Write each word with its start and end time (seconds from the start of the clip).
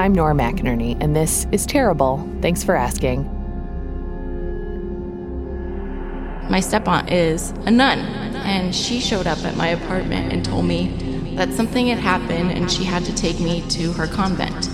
I'm 0.00 0.14
Nora 0.14 0.32
McInerny, 0.32 0.96
and 1.02 1.14
this 1.14 1.46
is 1.52 1.66
Terrible. 1.66 2.26
Thanks 2.40 2.64
for 2.64 2.74
asking. 2.74 3.24
My 6.48 6.60
step-aunt 6.60 7.12
is 7.12 7.50
a 7.66 7.70
nun, 7.70 7.98
and 7.98 8.74
she 8.74 8.98
showed 8.98 9.26
up 9.26 9.44
at 9.44 9.58
my 9.58 9.68
apartment 9.68 10.32
and 10.32 10.42
told 10.42 10.64
me 10.64 11.34
that 11.36 11.52
something 11.52 11.88
had 11.88 11.98
happened 11.98 12.50
and 12.50 12.72
she 12.72 12.82
had 12.82 13.04
to 13.04 13.14
take 13.14 13.40
me 13.40 13.60
to 13.68 13.92
her 13.92 14.06
convent. 14.06 14.70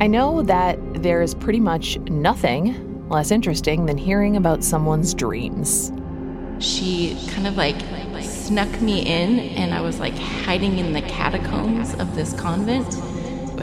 I 0.00 0.06
know 0.06 0.42
that 0.42 0.78
there 1.02 1.20
is 1.20 1.34
pretty 1.34 1.58
much 1.58 1.98
nothing 2.02 3.08
less 3.08 3.32
interesting 3.32 3.86
than 3.86 3.98
hearing 3.98 4.36
about 4.36 4.62
someone's 4.62 5.14
dreams. 5.14 5.90
She 6.60 7.18
kind 7.32 7.48
of 7.48 7.56
like 7.56 7.74
snuck 8.22 8.80
me 8.80 9.00
in, 9.00 9.40
and 9.40 9.74
I 9.74 9.80
was 9.80 9.98
like 9.98 10.14
hiding 10.14 10.78
in 10.78 10.92
the 10.92 11.02
catacombs 11.02 11.94
of 11.94 12.14
this 12.14 12.34
convent. 12.34 12.94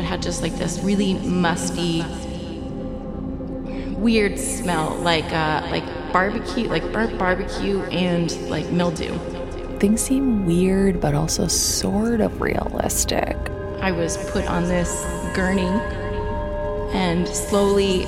Had 0.06 0.22
just 0.22 0.42
like 0.42 0.56
this 0.56 0.80
really 0.80 1.16
musty, 1.16 2.04
weird 3.98 4.40
smell, 4.40 4.96
like 4.98 5.26
uh, 5.26 5.68
like 5.72 5.84
barbecue, 6.14 6.68
like 6.70 6.92
burnt 6.94 7.18
barbecue 7.18 7.82
and 7.84 8.32
like 8.50 8.70
mildew. 8.72 9.18
Things 9.80 10.02
seem 10.02 10.46
weird, 10.46 11.02
but 11.02 11.14
also 11.14 11.48
sort 11.48 12.22
of 12.22 12.40
realistic. 12.40 13.36
I 13.82 13.92
was 13.92 14.18
put 14.32 14.46
on 14.46 14.64
this 14.64 15.06
gurney 15.36 15.64
and 16.94 17.28
slowly 17.28 18.06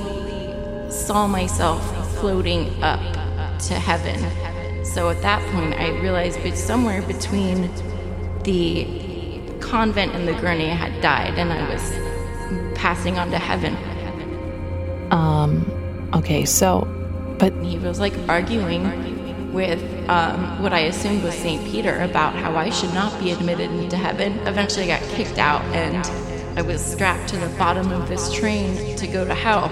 saw 0.90 1.26
myself 1.26 1.82
floating 2.18 2.82
up 2.82 3.00
to 3.58 3.74
heaven 3.74 4.18
so 4.88 5.10
at 5.10 5.20
that 5.22 5.40
point, 5.52 5.74
I 5.74 5.90
realized 6.00 6.40
it's 6.40 6.60
somewhere 6.60 7.02
between 7.02 7.70
the 8.42 9.07
convent 9.68 10.14
and 10.14 10.26
the 10.26 10.34
gurney, 10.34 10.68
had 10.68 11.00
died 11.00 11.38
and 11.38 11.52
I 11.52 11.68
was 11.72 12.76
passing 12.78 13.18
on 13.18 13.30
to 13.30 13.38
heaven. 13.38 13.76
Um, 15.10 16.10
okay, 16.14 16.44
so, 16.44 16.86
but. 17.38 17.52
He 17.62 17.78
was 17.78 18.00
like 18.00 18.14
arguing 18.28 19.52
with 19.52 19.82
um, 20.08 20.62
what 20.62 20.72
I 20.72 20.80
assumed 20.80 21.22
was 21.22 21.34
St. 21.34 21.64
Peter 21.66 22.00
about 22.02 22.34
how 22.34 22.56
I 22.56 22.70
should 22.70 22.92
not 22.94 23.18
be 23.20 23.30
admitted 23.30 23.70
into 23.70 23.96
heaven. 23.96 24.38
Eventually, 24.46 24.92
I 24.92 24.98
got 24.98 25.08
kicked 25.10 25.38
out 25.38 25.62
and 25.74 26.06
I 26.58 26.62
was 26.62 26.84
strapped 26.84 27.28
to 27.30 27.36
the 27.36 27.48
bottom 27.58 27.90
of 27.92 28.08
this 28.08 28.32
train 28.32 28.96
to 28.96 29.06
go 29.06 29.24
to 29.24 29.34
hell. 29.34 29.66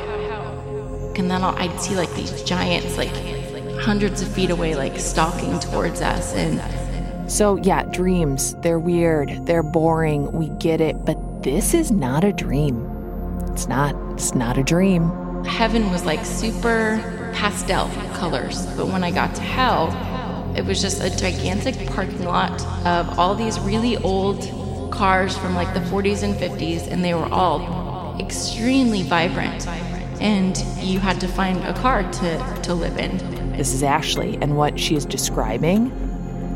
And 1.16 1.30
then 1.30 1.42
I'd 1.42 1.80
see 1.80 1.96
like 1.96 2.12
these 2.14 2.42
giants, 2.42 2.96
like 2.96 3.14
hundreds 3.80 4.22
of 4.22 4.28
feet 4.28 4.50
away, 4.50 4.74
like 4.74 4.98
stalking 4.98 5.58
towards 5.60 6.00
us. 6.00 6.34
And 6.34 6.60
so, 7.28 7.56
yeah, 7.56 7.84
dreams, 7.84 8.54
they're 8.56 8.78
weird, 8.78 9.46
they're 9.46 9.62
boring, 9.62 10.30
we 10.32 10.48
get 10.58 10.80
it, 10.80 11.04
but 11.04 11.42
this 11.42 11.74
is 11.74 11.90
not 11.90 12.24
a 12.24 12.32
dream. 12.32 12.86
It's 13.50 13.66
not, 13.68 13.94
it's 14.12 14.34
not 14.34 14.58
a 14.58 14.62
dream. 14.62 15.10
Heaven 15.44 15.90
was 15.90 16.04
like 16.04 16.24
super 16.24 17.00
pastel 17.34 17.88
colors, 18.14 18.66
but 18.76 18.86
when 18.86 19.02
I 19.02 19.10
got 19.10 19.34
to 19.34 19.42
hell, 19.42 19.92
it 20.56 20.64
was 20.64 20.80
just 20.80 21.02
a 21.02 21.14
gigantic 21.14 21.86
parking 21.88 22.24
lot 22.24 22.64
of 22.86 23.18
all 23.18 23.34
these 23.34 23.60
really 23.60 23.96
old 23.98 24.40
cars 24.90 25.36
from 25.36 25.54
like 25.54 25.74
the 25.74 25.80
40s 25.80 26.22
and 26.22 26.34
50s, 26.34 26.86
and 26.86 27.04
they 27.04 27.14
were 27.14 27.28
all 27.32 28.18
extremely 28.20 29.02
vibrant. 29.02 29.66
And 30.20 30.56
you 30.80 30.98
had 30.98 31.20
to 31.20 31.28
find 31.28 31.58
a 31.64 31.74
car 31.74 32.10
to, 32.10 32.60
to 32.62 32.74
live 32.74 32.96
in. 32.96 33.18
This 33.52 33.74
is 33.74 33.82
Ashley, 33.82 34.38
and 34.40 34.56
what 34.56 34.78
she 34.78 34.96
is 34.96 35.04
describing, 35.04 35.90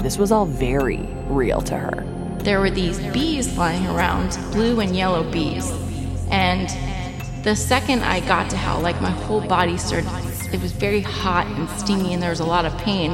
this 0.02 0.18
was 0.18 0.32
all 0.32 0.46
very 0.46 0.98
real 1.28 1.60
to 1.62 1.76
her. 1.76 2.04
There 2.42 2.60
were 2.60 2.70
these 2.70 2.98
bees 3.12 3.52
flying 3.52 3.86
around, 3.86 4.38
blue 4.52 4.80
and 4.80 4.96
yellow 4.96 5.30
bees. 5.30 5.70
And 6.30 6.68
the 7.44 7.54
second 7.54 8.02
I 8.02 8.20
got 8.20 8.48
to 8.50 8.56
hell, 8.56 8.80
like 8.80 9.00
my 9.02 9.10
whole 9.10 9.46
body 9.46 9.76
started, 9.76 10.08
it 10.52 10.60
was 10.60 10.72
very 10.72 11.00
hot 11.00 11.46
and 11.46 11.68
steamy, 11.70 12.14
and 12.14 12.22
there 12.22 12.30
was 12.30 12.40
a 12.40 12.44
lot 12.44 12.64
of 12.64 12.76
pain. 12.78 13.12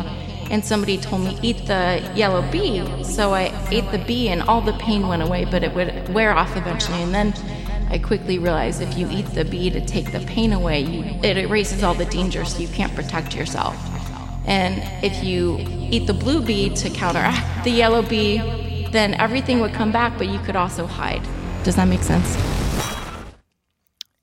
And 0.48 0.64
somebody 0.64 0.96
told 0.96 1.22
me, 1.22 1.36
eat 1.42 1.66
the 1.66 2.08
yellow 2.14 2.48
bee. 2.52 2.84
So 3.02 3.34
I 3.34 3.52
ate 3.70 3.90
the 3.90 3.98
bee, 3.98 4.28
and 4.28 4.42
all 4.42 4.60
the 4.60 4.74
pain 4.74 5.08
went 5.08 5.22
away, 5.22 5.44
but 5.44 5.64
it 5.64 5.74
would 5.74 6.12
wear 6.14 6.32
off 6.32 6.56
eventually. 6.56 7.02
And 7.02 7.12
then 7.12 7.34
I 7.90 7.98
quickly 7.98 8.38
realized 8.38 8.80
if 8.80 8.96
you 8.96 9.08
eat 9.10 9.26
the 9.26 9.44
bee 9.44 9.70
to 9.70 9.84
take 9.84 10.12
the 10.12 10.20
pain 10.20 10.52
away, 10.52 10.80
you, 10.80 11.02
it 11.22 11.36
erases 11.36 11.82
all 11.82 11.94
the 11.94 12.04
danger 12.04 12.44
so 12.44 12.60
you 12.60 12.68
can't 12.68 12.94
protect 12.94 13.34
yourself. 13.34 13.76
And 14.46 14.82
if 15.04 15.22
you 15.24 15.58
eat 15.90 16.06
the 16.06 16.14
blue 16.14 16.40
bee 16.40 16.70
to 16.70 16.90
counteract 16.90 17.64
the 17.64 17.70
yellow 17.70 18.02
bee, 18.02 18.38
then 18.92 19.14
everything 19.14 19.60
would 19.60 19.72
come 19.72 19.92
back, 19.92 20.16
but 20.16 20.28
you 20.28 20.38
could 20.40 20.56
also 20.56 20.86
hide. 20.86 21.22
Does 21.64 21.76
that 21.76 21.88
make 21.88 22.02
sense? 22.02 22.36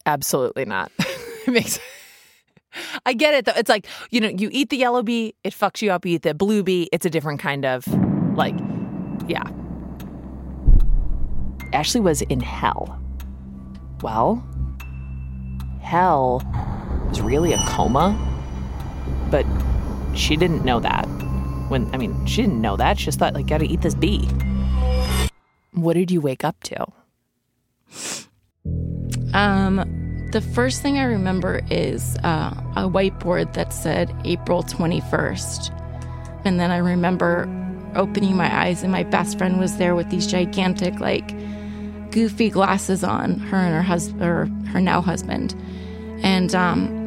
Absolutely 0.06 0.66
not. 0.66 0.92
it 1.00 1.52
makes 1.52 1.80
I 3.06 3.14
get 3.14 3.34
it 3.34 3.46
though. 3.46 3.54
It's 3.56 3.70
like, 3.70 3.86
you 4.10 4.20
know, 4.20 4.30
you 4.30 4.50
eat 4.52 4.70
the 4.70 4.78
yellow 4.78 5.04
bee, 5.04 5.36
it 5.44 5.54
fucks 5.54 5.82
you 5.82 5.92
up. 5.92 6.06
You 6.06 6.16
eat 6.16 6.24
the 6.24 6.34
blue 6.34 6.64
bee, 6.64 6.90
it's 6.92 7.06
a 7.06 7.10
different 7.10 7.40
kind 7.40 7.66
of 7.66 7.86
like 8.36 8.56
yeah. 9.28 9.44
Ashley 11.72 12.02
was 12.02 12.22
in 12.24 12.40
hell 12.40 13.00
well, 14.04 14.46
hell 15.82 16.42
was 17.08 17.22
really 17.22 17.54
a 17.54 17.58
coma, 17.70 18.20
but 19.32 19.46
she 20.16 20.36
didn't 20.36 20.64
know 20.66 20.80
that. 20.80 21.06
When 21.70 21.90
I 21.94 21.98
mean, 21.98 22.26
she 22.26 22.42
didn't 22.42 22.62
know 22.62 22.76
that. 22.78 23.00
She 23.00 23.06
just 23.06 23.20
thought 23.20 23.34
like, 23.34 23.48
gotta 23.48 23.66
eat 23.66 23.82
this 23.82 23.96
bee. 23.96 24.28
What 25.74 25.94
did 25.94 26.12
you 26.12 26.22
wake 26.22 26.44
up 26.44 26.60
to? 26.64 26.86
Um, 29.34 30.30
the 30.32 30.42
first 30.42 30.82
thing 30.82 30.98
I 30.98 31.04
remember 31.04 31.62
is 31.70 32.18
uh, 32.24 32.54
a 32.76 32.90
whiteboard 32.90 33.54
that 33.54 33.74
said 33.74 34.16
April 34.26 34.64
21st. 34.64 35.72
And 36.46 36.60
then 36.60 36.72
I 36.72 36.78
remember 36.78 37.50
opening 37.96 38.36
my 38.36 38.64
eyes, 38.64 38.84
and 38.84 38.92
my 38.92 39.04
best 39.04 39.38
friend 39.38 39.60
was 39.60 39.78
there 39.78 39.96
with 39.96 40.10
these 40.10 40.28
gigantic, 40.28 41.00
like, 41.00 41.34
goofy 42.12 42.50
glasses 42.50 43.04
on, 43.04 43.40
her 43.40 43.58
and 43.58 43.74
her 43.74 43.82
husband, 43.82 44.22
or 44.22 44.46
her 44.70 44.82
now 44.82 45.02
husband. 45.02 45.56
And 46.24 46.54
um, 46.56 47.03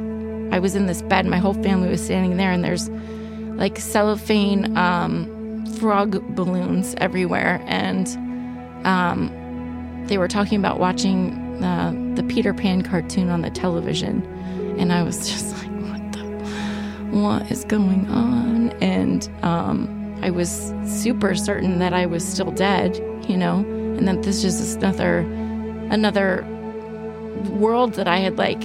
I 0.53 0.59
was 0.59 0.75
in 0.75 0.87
this 0.87 1.03
bed, 1.03 1.27
my 1.27 1.39
whole 1.39 1.55
family 1.55 1.89
was 1.89 2.03
standing 2.03 2.37
there, 2.37 2.51
and 2.51 2.65
there's 2.65 2.89
like 3.59 3.79
cellophane 3.79 4.77
um, 4.77 5.65
frog 5.79 6.23
balloons 6.35 6.95
everywhere. 6.99 7.63
And 7.67 8.07
um, 8.87 10.05
they 10.07 10.19
were 10.19 10.29
talking 10.29 10.59
about 10.59 10.79
watching 10.79 11.63
uh, 11.63 11.93
the 12.15 12.23
Peter 12.25 12.53
Pan 12.55 12.83
cartoon 12.83 13.31
on 13.31 13.43
the 13.43 13.51
television. 13.51 14.23
And 14.79 14.93
I 14.93 15.03
was 15.03 15.29
just 15.31 15.57
like, 15.59 15.71
what 15.91 16.13
the, 16.13 17.17
what 17.17 17.51
is 17.51 17.65
going 17.65 18.07
on? 18.09 18.71
And 18.83 19.29
um, 19.43 20.19
I 20.23 20.31
was 20.31 20.73
super 20.85 21.35
certain 21.35 21.79
that 21.79 21.93
I 21.93 22.07
was 22.07 22.27
still 22.27 22.51
dead, 22.51 22.97
you 23.29 23.37
know? 23.37 23.65
and 23.97 24.07
that 24.07 24.23
this 24.23 24.45
is 24.45 24.59
just 24.59 24.79
another 24.79 25.21
another 25.91 26.45
world 27.51 27.95
that 27.95 28.07
I 28.07 28.19
had 28.19 28.37
like 28.37 28.63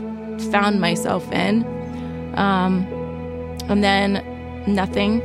found 0.51 0.81
myself 0.81 1.29
in. 1.31 1.63
Um, 2.35 2.87
and 3.69 3.83
then 3.83 4.23
nothing. 4.67 5.21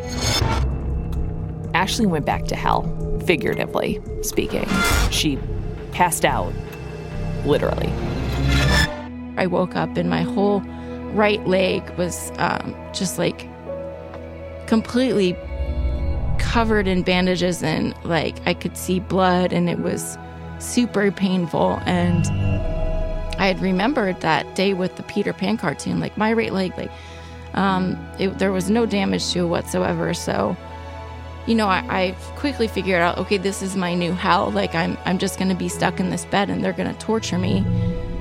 Ashley 1.74 2.06
went 2.06 2.24
back 2.24 2.44
to 2.46 2.56
hell, 2.56 2.82
figuratively 3.26 4.00
speaking. 4.22 4.66
She 5.10 5.38
passed 5.92 6.24
out, 6.24 6.52
literally. 7.44 7.92
I 9.36 9.46
woke 9.46 9.76
up 9.76 9.96
and 9.96 10.08
my 10.08 10.22
whole 10.22 10.60
right 11.12 11.46
leg 11.46 11.88
was 11.98 12.32
um, 12.38 12.74
just 12.92 13.18
like 13.18 13.48
completely 14.66 15.36
covered 16.38 16.86
in 16.86 17.02
bandages 17.02 17.62
and 17.62 17.94
like 18.04 18.36
I 18.46 18.54
could 18.54 18.76
see 18.76 19.00
blood 19.00 19.52
and 19.52 19.68
it 19.68 19.78
was 19.78 20.18
super 20.58 21.10
painful 21.12 21.80
and 21.84 22.24
I 23.38 23.46
had 23.46 23.60
remembered 23.60 24.20
that 24.20 24.54
day 24.54 24.74
with 24.74 24.96
the 24.96 25.02
Peter 25.02 25.32
Pan 25.32 25.56
cartoon 25.56 26.00
like 26.00 26.16
my 26.16 26.32
right 26.32 26.52
leg 26.52 26.76
like 26.76 26.90
um, 27.54 27.96
it, 28.18 28.38
there 28.38 28.52
was 28.52 28.70
no 28.70 28.86
damage 28.86 29.32
to 29.32 29.40
it 29.40 29.46
whatsoever 29.46 30.12
so 30.14 30.56
you 31.46 31.54
know 31.54 31.68
I, 31.68 31.84
I 31.88 32.16
quickly 32.36 32.68
figured 32.68 33.00
out 33.00 33.18
okay 33.18 33.36
this 33.36 33.62
is 33.62 33.76
my 33.76 33.94
new 33.94 34.12
hell 34.12 34.50
like 34.50 34.74
I'm 34.74 34.96
I'm 35.04 35.18
just 35.18 35.38
gonna 35.38 35.54
be 35.54 35.68
stuck 35.68 36.00
in 36.00 36.10
this 36.10 36.24
bed 36.24 36.50
and 36.50 36.62
they're 36.64 36.72
gonna 36.72 36.94
torture 36.94 37.38
me 37.38 37.64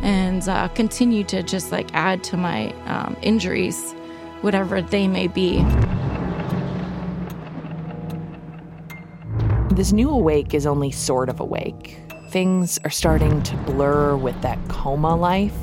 and 0.02 0.48
uh, 0.48 0.68
continue 0.70 1.24
to 1.26 1.42
just 1.44 1.72
like 1.72 1.94
add 1.94 2.24
to 2.26 2.38
my 2.38 2.72
um, 2.86 3.18
injuries 3.22 3.96
whatever 4.42 4.80
they 4.80 5.08
may 5.08 5.28
be. 5.28 5.64
This 9.72 9.92
new 9.92 10.10
awake 10.10 10.54
is 10.54 10.68
only 10.68 10.92
sort 10.92 11.30
of 11.30 11.40
awake. 11.40 12.00
Things 12.36 12.78
are 12.84 12.90
starting 12.90 13.42
to 13.44 13.56
blur 13.60 14.18
with 14.18 14.42
that 14.42 14.60
coma 14.68 15.16
life. 15.16 15.56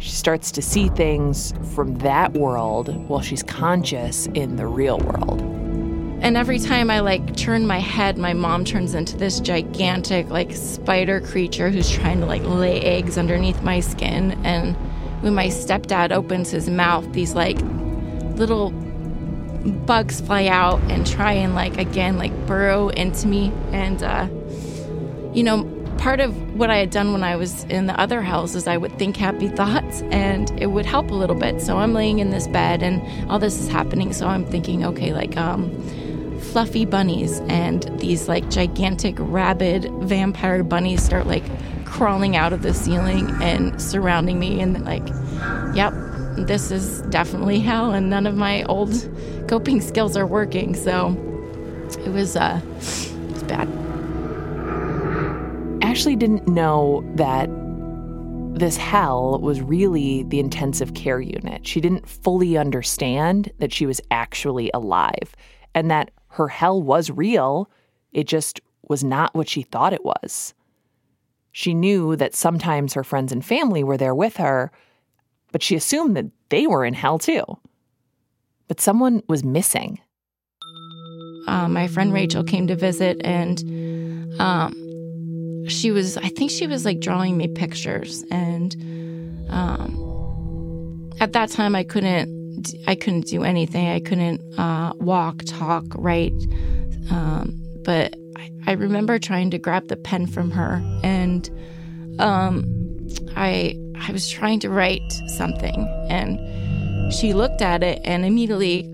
She 0.00 0.10
starts 0.10 0.50
to 0.52 0.60
see 0.60 0.90
things 0.90 1.54
from 1.74 1.94
that 2.00 2.34
world 2.34 2.94
while 3.08 3.22
she's 3.22 3.42
conscious 3.42 4.26
in 4.34 4.56
the 4.56 4.66
real 4.66 4.98
world. 4.98 5.40
and 6.20 6.36
every 6.36 6.58
time 6.58 6.90
I 6.90 7.00
like 7.00 7.36
turn 7.36 7.66
my 7.66 7.78
head, 7.78 8.18
my 8.18 8.34
mom 8.34 8.66
turns 8.66 8.92
into 8.92 9.16
this 9.16 9.40
gigantic 9.40 10.28
like 10.28 10.52
spider 10.52 11.22
creature 11.22 11.70
who's 11.70 11.90
trying 11.90 12.20
to 12.20 12.26
like 12.26 12.42
lay 12.42 12.82
eggs 12.82 13.16
underneath 13.16 13.62
my 13.62 13.80
skin. 13.80 14.38
And 14.44 14.76
when 15.22 15.34
my 15.34 15.46
stepdad 15.46 16.12
opens 16.12 16.50
his 16.50 16.68
mouth, 16.68 17.10
these 17.14 17.34
like 17.34 17.56
little 18.34 18.72
bugs 19.86 20.20
fly 20.20 20.48
out 20.48 20.82
and 20.90 21.06
try 21.06 21.32
and 21.32 21.54
like 21.54 21.78
again 21.78 22.18
like 22.18 22.46
burrow 22.46 22.90
into 22.90 23.26
me. 23.26 23.54
And 23.72 24.02
uh, 24.02 24.28
you 25.32 25.44
know, 25.44 25.79
part 26.00 26.18
of 26.18 26.54
what 26.58 26.70
I 26.70 26.78
had 26.78 26.90
done 26.90 27.12
when 27.12 27.22
I 27.22 27.36
was 27.36 27.64
in 27.64 27.84
the 27.84 28.00
other 28.00 28.22
house 28.22 28.54
is 28.54 28.66
I 28.66 28.78
would 28.78 28.98
think 28.98 29.18
happy 29.18 29.48
thoughts 29.48 30.00
and 30.10 30.50
it 30.60 30.68
would 30.68 30.86
help 30.86 31.10
a 31.10 31.14
little 31.14 31.36
bit. 31.36 31.60
So 31.60 31.76
I'm 31.76 31.92
laying 31.92 32.20
in 32.20 32.30
this 32.30 32.48
bed 32.48 32.82
and 32.82 33.30
all 33.30 33.38
this 33.38 33.60
is 33.60 33.68
happening. 33.68 34.14
So 34.14 34.26
I'm 34.26 34.46
thinking, 34.46 34.84
okay, 34.86 35.12
like 35.12 35.36
um 35.36 35.70
fluffy 36.40 36.86
bunnies 36.86 37.40
and 37.48 37.82
these 38.00 38.28
like 38.28 38.48
gigantic 38.50 39.14
rabid 39.18 39.92
vampire 40.00 40.64
bunnies 40.64 41.02
start 41.02 41.26
like 41.26 41.44
crawling 41.84 42.34
out 42.34 42.54
of 42.54 42.62
the 42.62 42.72
ceiling 42.72 43.30
and 43.42 43.80
surrounding 43.80 44.38
me 44.38 44.58
and 44.60 44.82
like 44.84 45.06
yep 45.76 45.92
this 46.38 46.70
is 46.70 47.02
definitely 47.02 47.60
hell 47.60 47.92
and 47.92 48.08
none 48.08 48.26
of 48.26 48.34
my 48.34 48.62
old 48.64 48.90
coping 49.48 49.80
skills 49.80 50.16
are 50.16 50.26
working 50.26 50.74
so 50.74 51.08
it 52.04 52.08
was 52.08 52.36
uh 52.36 52.60
it 52.64 53.32
was 53.32 53.42
bad 53.44 53.89
ashley 56.00 56.16
didn't 56.16 56.48
know 56.48 57.04
that 57.14 57.50
this 58.58 58.78
hell 58.78 59.38
was 59.40 59.60
really 59.60 60.22
the 60.24 60.40
intensive 60.40 60.94
care 60.94 61.20
unit 61.20 61.66
she 61.66 61.78
didn't 61.78 62.08
fully 62.08 62.56
understand 62.56 63.52
that 63.58 63.70
she 63.70 63.84
was 63.84 64.00
actually 64.10 64.70
alive 64.72 65.36
and 65.74 65.90
that 65.90 66.10
her 66.28 66.48
hell 66.48 66.82
was 66.82 67.10
real, 67.10 67.68
it 68.12 68.26
just 68.26 68.60
was 68.88 69.04
not 69.04 69.34
what 69.34 69.48
she 69.48 69.62
thought 69.62 69.92
it 69.92 70.04
was. 70.04 70.54
She 71.52 71.74
knew 71.74 72.16
that 72.16 72.34
sometimes 72.34 72.94
her 72.94 73.04
friends 73.04 73.32
and 73.32 73.44
family 73.44 73.82
were 73.82 73.96
there 73.96 74.14
with 74.14 74.36
her, 74.36 74.70
but 75.52 75.62
she 75.62 75.74
assumed 75.74 76.16
that 76.16 76.30
they 76.48 76.66
were 76.66 76.84
in 76.84 76.94
hell 76.94 77.18
too. 77.18 77.44
But 78.68 78.80
someone 78.80 79.22
was 79.28 79.44
missing. 79.44 80.00
Uh, 81.48 81.68
my 81.68 81.88
friend 81.88 82.12
Rachel 82.12 82.44
came 82.44 82.68
to 82.68 82.76
visit, 82.76 83.20
and 83.24 83.60
um, 84.40 84.72
she 85.68 85.90
was, 85.90 86.16
I 86.16 86.28
think 86.28 86.50
she 86.50 86.66
was 86.66 86.84
like 86.84 87.00
drawing 87.00 87.36
me 87.36 87.48
pictures. 87.48 88.24
And 88.30 88.74
um, 89.50 91.10
at 91.20 91.32
that 91.32 91.50
time, 91.50 91.74
I 91.74 91.84
couldn't 91.84 92.40
I 92.86 92.94
couldn't 92.94 93.26
do 93.26 93.44
anything. 93.44 93.88
I 93.88 94.00
couldn't 94.00 94.40
uh, 94.58 94.92
walk, 94.96 95.42
talk, 95.46 95.84
write. 95.94 96.32
Um, 97.10 97.60
but 97.84 98.14
I, 98.36 98.50
I, 98.66 98.72
remember 98.72 99.18
trying 99.18 99.50
to 99.50 99.58
grab 99.58 99.88
the 99.88 99.96
pen 99.96 100.26
from 100.26 100.50
her, 100.50 100.82
and 101.02 101.48
um, 102.20 102.64
I 103.36 103.76
I 104.00 104.12
was 104.12 104.28
trying 104.28 104.60
to 104.60 104.70
write 104.70 105.12
something, 105.36 105.86
and 106.08 107.12
she 107.12 107.32
looked 107.32 107.62
at 107.62 107.82
it, 107.82 108.00
and 108.04 108.24
immediately 108.24 108.92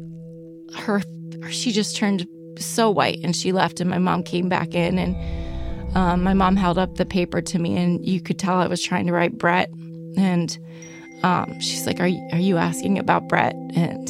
her 0.76 1.02
she 1.50 1.72
just 1.72 1.96
turned 1.96 2.26
so 2.58 2.90
white, 2.90 3.18
and 3.22 3.34
she 3.34 3.52
left, 3.52 3.80
and 3.80 3.90
my 3.90 3.98
mom 3.98 4.22
came 4.22 4.48
back 4.48 4.74
in, 4.74 4.98
and 4.98 5.16
um, 5.96 6.22
my 6.22 6.34
mom 6.34 6.56
held 6.56 6.76
up 6.76 6.96
the 6.96 7.06
paper 7.06 7.40
to 7.40 7.58
me, 7.58 7.74
and 7.78 8.06
you 8.06 8.20
could 8.20 8.38
tell 8.38 8.56
I 8.56 8.66
was 8.66 8.82
trying 8.82 9.06
to 9.06 9.12
write 9.12 9.38
Brett, 9.38 9.70
and 10.18 10.58
um, 11.22 11.58
she's 11.58 11.86
like, 11.86 11.98
are, 12.00 12.10
are 12.32 12.38
you 12.38 12.58
asking 12.58 12.98
about 12.98 13.28
Brett? 13.28 13.54
And 13.74 14.06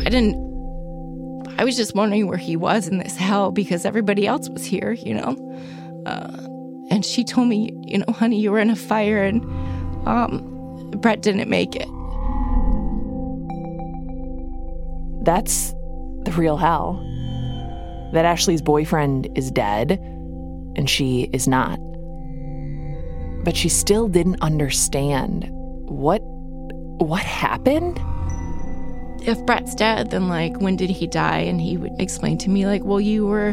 I 0.00 0.08
didn't, 0.08 0.36
I 1.58 1.64
was 1.64 1.76
just 1.76 1.94
wondering 1.94 2.26
where 2.26 2.38
he 2.38 2.56
was 2.56 2.88
in 2.88 2.96
this 2.96 3.16
hell 3.16 3.50
because 3.50 3.84
everybody 3.84 4.26
else 4.26 4.48
was 4.48 4.64
here, 4.64 4.92
you 4.92 5.12
know? 5.12 5.36
Uh, 6.06 6.46
and 6.90 7.04
she 7.04 7.22
told 7.22 7.48
me, 7.48 7.70
you 7.82 7.98
know, 7.98 8.10
honey, 8.14 8.40
you 8.40 8.50
were 8.50 8.58
in 8.58 8.70
a 8.70 8.76
fire 8.76 9.22
and 9.22 9.44
um, 10.08 10.90
Brett 11.02 11.20
didn't 11.20 11.50
make 11.50 11.76
it. 11.76 11.88
That's 15.22 15.72
the 16.24 16.32
real 16.34 16.56
hell. 16.56 16.94
That 18.14 18.24
Ashley's 18.24 18.62
boyfriend 18.62 19.28
is 19.36 19.50
dead 19.50 20.00
and 20.78 20.88
she 20.88 21.28
is 21.32 21.48
not. 21.48 21.78
But 23.44 23.56
she 23.56 23.68
still 23.68 24.08
didn't 24.08 24.40
understand 24.40 25.48
what 25.50 26.22
what 27.00 27.22
happened? 27.22 28.00
If 29.20 29.44
Brett's 29.44 29.74
dead, 29.74 30.10
then 30.10 30.28
like 30.28 30.58
when 30.60 30.76
did 30.76 30.90
he 30.90 31.06
die? 31.06 31.40
And 31.40 31.60
he 31.60 31.76
would 31.76 32.00
explain 32.00 32.38
to 32.38 32.50
me 32.50 32.66
like, 32.66 32.84
well, 32.84 33.00
you 33.00 33.26
were 33.26 33.50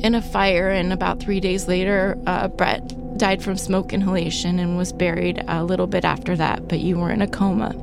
in 0.00 0.14
a 0.14 0.22
fire, 0.22 0.68
and 0.68 0.92
about 0.92 1.20
three 1.20 1.40
days 1.40 1.66
later, 1.66 2.16
uh, 2.26 2.48
Brett 2.48 3.16
died 3.16 3.42
from 3.42 3.56
smoke 3.56 3.92
inhalation 3.92 4.58
and 4.58 4.76
was 4.76 4.92
buried 4.92 5.42
a 5.48 5.64
little 5.64 5.86
bit 5.86 6.04
after 6.04 6.36
that. 6.36 6.68
But 6.68 6.80
you 6.80 6.98
were 6.98 7.10
in 7.10 7.22
a 7.22 7.28
coma. 7.28 7.74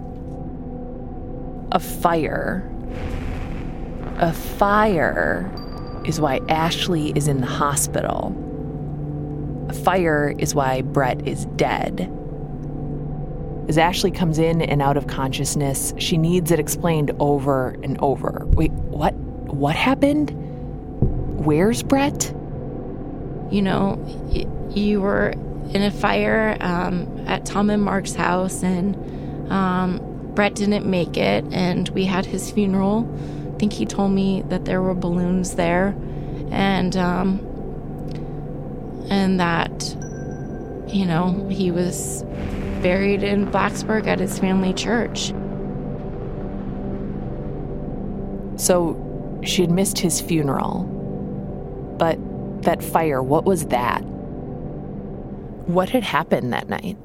A 1.72 1.80
fire. 1.80 2.70
A 4.18 4.32
fire 4.32 5.65
is 6.08 6.20
why 6.20 6.40
Ashley 6.50 7.12
is 7.16 7.28
in 7.28 7.42
the 7.42 7.48
hospital. 7.48 8.36
A 9.70 9.74
fire 9.74 10.34
is 10.38 10.54
why 10.54 10.82
Brett 10.82 11.28
is 11.28 11.46
dead. 11.56 12.12
As 13.68 13.80
Ashley 13.80 14.12
comes 14.12 14.38
in 14.38 14.62
and 14.62 14.82
out 14.82 14.96
of 14.96 15.08
consciousness, 15.08 15.94
she 15.98 16.18
needs 16.18 16.52
it 16.52 16.60
explained 16.60 17.12
over 17.20 17.70
and 17.82 18.00
over. 18.00 18.44
Wait, 18.50 18.72
what? 18.72 19.14
What 19.16 19.76
happened? 19.76 20.32
Where's 21.44 21.82
Brett? 21.82 22.32
You 23.52 23.62
know, 23.62 24.70
you 24.72 25.02
were 25.02 25.30
in 25.74 25.82
a 25.82 25.92
fire 25.92 26.58
um, 26.60 27.26
at 27.28 27.46
Tom 27.46 27.70
and 27.70 27.82
Mark's 27.82 28.14
house, 28.14 28.64
and 28.64 28.96
um, 29.52 30.00
Brett 30.36 30.56
didn't 30.56 30.86
make 30.86 31.18
it, 31.18 31.46
and 31.52 31.90
we 31.90 32.06
had 32.06 32.26
his 32.26 32.52
funeral. 32.52 33.04
I 33.56 33.58
think 33.58 33.72
he 33.72 33.86
told 33.86 34.12
me 34.12 34.44
that 34.50 34.66
there 34.66 34.82
were 34.82 34.94
balloons 34.94 35.56
there, 35.56 35.96
and 36.52 36.98
um, 36.98 37.40
and 39.10 39.40
that 39.40 39.96
you 40.90 41.06
know 41.06 41.48
he 41.50 41.72
was 41.72 42.24
buried 42.82 43.24
in 43.24 43.48
Blacksburg 43.48 44.08
at 44.08 44.20
his 44.20 44.38
family 44.40 44.74
church. 44.74 45.34
So 48.58 49.40
she 49.46 49.62
had 49.62 49.72
missed 49.72 50.00
his 50.00 50.20
funeral. 50.20 50.84
But 51.98 52.20
that 52.64 52.84
fire, 52.84 53.24
what 53.24 53.46
was 53.46 53.68
that? 53.68 54.00
What 55.66 55.90
had 55.90 56.04
happened 56.04 56.52
that 56.52 56.68
night? 56.68 56.98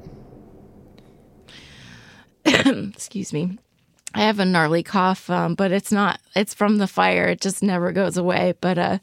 Excuse 2.45 3.33
me. 3.33 3.59
I 4.15 4.23
have 4.23 4.41
a 4.41 4.45
gnarly 4.45 4.83
cough, 4.83 5.31
um, 5.31 5.55
but 5.55 5.73
it's 5.73 5.93
not, 5.93 6.21
it's 6.35 6.55
from 6.55 6.79
the 6.79 6.87
fire. 6.87 7.29
It 7.29 7.41
just 7.41 7.63
never 7.63 7.93
goes 7.93 8.17
away. 8.17 8.55
But 8.61 8.79
uh, 8.79 8.99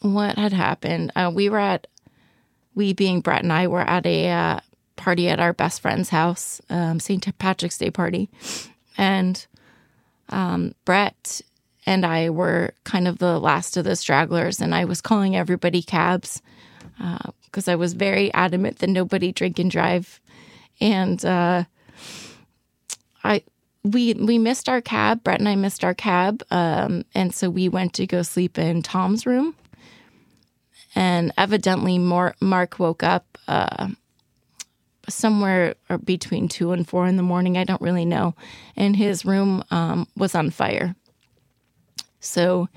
what 0.00 0.36
had 0.36 0.52
happened? 0.52 1.12
Uh, 1.16 1.30
we 1.34 1.48
were 1.48 1.58
at, 1.58 1.86
we 2.74 2.92
being 2.92 3.20
Brett 3.20 3.42
and 3.42 3.52
I 3.52 3.68
were 3.68 3.80
at 3.80 4.04
a 4.06 4.30
uh, 4.30 4.60
party 4.96 5.28
at 5.28 5.40
our 5.40 5.52
best 5.52 5.80
friend's 5.80 6.10
house, 6.10 6.60
um, 6.68 7.00
St. 7.00 7.38
Patrick's 7.38 7.78
Day 7.78 7.90
party. 7.90 8.28
And 8.98 9.44
um, 10.28 10.74
Brett 10.84 11.40
and 11.86 12.06
I 12.06 12.30
were 12.30 12.74
kind 12.84 13.08
of 13.08 13.18
the 13.18 13.38
last 13.38 13.76
of 13.76 13.84
the 13.84 13.96
stragglers, 13.96 14.60
and 14.60 14.74
I 14.74 14.84
was 14.84 15.00
calling 15.00 15.36
everybody 15.36 15.82
cabs 15.82 16.40
because 17.44 17.68
uh, 17.68 17.72
I 17.72 17.76
was 17.76 17.94
very 17.94 18.32
adamant 18.34 18.78
that 18.78 18.88
nobody 18.88 19.32
drink 19.32 19.58
and 19.58 19.70
drive. 19.70 20.20
And 20.80 21.24
uh, 21.24 21.64
I 23.24 23.42
we 23.84 24.14
we 24.14 24.38
missed 24.38 24.68
our 24.68 24.80
cab. 24.80 25.24
Brett 25.24 25.40
and 25.40 25.48
I 25.48 25.56
missed 25.56 25.84
our 25.84 25.94
cab, 25.94 26.42
um, 26.50 27.04
and 27.14 27.34
so 27.34 27.50
we 27.50 27.68
went 27.68 27.94
to 27.94 28.06
go 28.06 28.22
sleep 28.22 28.58
in 28.58 28.82
Tom's 28.82 29.26
room. 29.26 29.54
And 30.94 31.32
evidently, 31.38 31.98
Mark 31.98 32.78
woke 32.78 33.02
up 33.02 33.38
uh, 33.48 33.88
somewhere 35.08 35.74
between 36.04 36.48
two 36.48 36.72
and 36.72 36.86
four 36.86 37.06
in 37.06 37.16
the 37.16 37.22
morning. 37.22 37.56
I 37.56 37.64
don't 37.64 37.80
really 37.80 38.04
know. 38.04 38.34
And 38.76 38.96
his 38.96 39.24
room 39.24 39.64
um, 39.70 40.06
was 40.16 40.34
on 40.34 40.50
fire. 40.50 40.94
So 42.20 42.68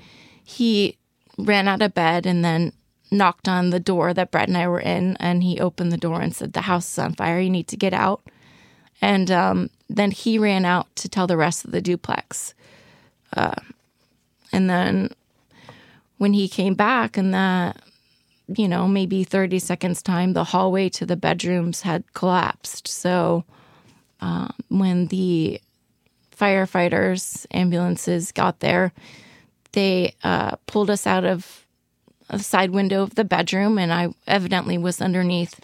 he 0.42 0.96
ran 1.38 1.68
out 1.68 1.82
of 1.82 1.94
bed 1.94 2.26
and 2.26 2.44
then 2.44 2.72
knocked 3.10 3.48
on 3.48 3.70
the 3.70 3.80
door 3.80 4.14
that 4.14 4.30
Brett 4.30 4.48
and 4.48 4.56
I 4.56 4.66
were 4.66 4.80
in. 4.80 5.16
And 5.18 5.42
he 5.42 5.60
opened 5.60 5.92
the 5.92 5.98
door 5.98 6.20
and 6.20 6.34
said, 6.34 6.52
The 6.52 6.62
house 6.62 6.90
is 6.90 6.98
on 6.98 7.14
fire. 7.14 7.38
You 7.38 7.50
need 7.50 7.68
to 7.68 7.76
get 7.76 7.92
out. 7.92 8.22
And 9.00 9.30
um, 9.30 9.70
then 9.88 10.10
he 10.10 10.38
ran 10.38 10.64
out 10.64 10.94
to 10.96 11.08
tell 11.08 11.26
the 11.26 11.36
rest 11.36 11.64
of 11.64 11.70
the 11.70 11.80
duplex. 11.80 12.54
Uh, 13.36 13.54
and 14.52 14.70
then 14.70 15.10
when 16.18 16.32
he 16.32 16.48
came 16.48 16.74
back 16.74 17.16
and 17.16 17.34
that 17.34 17.82
you 18.48 18.68
know, 18.68 18.86
maybe 18.86 19.24
30 19.24 19.58
seconds 19.58 20.02
time, 20.02 20.32
the 20.32 20.44
hallway 20.44 20.88
to 20.90 21.06
the 21.06 21.16
bedrooms 21.16 21.82
had 21.82 22.04
collapsed. 22.14 22.86
So 22.86 23.44
um, 24.20 24.52
when 24.68 25.06
the 25.06 25.60
firefighters, 26.34 27.46
ambulances 27.50 28.30
got 28.32 28.60
there, 28.60 28.92
they 29.72 30.14
uh, 30.22 30.56
pulled 30.66 30.90
us 30.90 31.06
out 31.06 31.24
of 31.24 31.66
a 32.30 32.38
side 32.38 32.70
window 32.70 33.02
of 33.02 33.14
the 33.14 33.24
bedroom, 33.24 33.78
and 33.78 33.92
I 33.92 34.14
evidently 34.26 34.78
was 34.78 35.00
underneath 35.00 35.60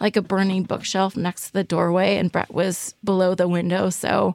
like 0.00 0.16
a 0.16 0.22
burning 0.22 0.64
bookshelf 0.64 1.16
next 1.16 1.48
to 1.48 1.52
the 1.52 1.64
doorway, 1.64 2.16
and 2.16 2.30
Brett 2.30 2.52
was 2.52 2.94
below 3.02 3.34
the 3.34 3.48
window. 3.48 3.90
So 3.90 4.34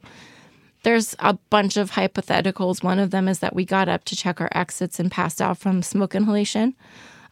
there's 0.82 1.14
a 1.18 1.34
bunch 1.50 1.76
of 1.76 1.92
hypotheticals. 1.92 2.82
One 2.82 2.98
of 2.98 3.10
them 3.10 3.28
is 3.28 3.38
that 3.40 3.54
we 3.54 3.64
got 3.64 3.88
up 3.88 4.04
to 4.06 4.16
check 4.16 4.40
our 4.40 4.50
exits 4.52 4.98
and 4.98 5.10
passed 5.10 5.40
out 5.40 5.58
from 5.58 5.82
smoke 5.82 6.14
inhalation. 6.14 6.74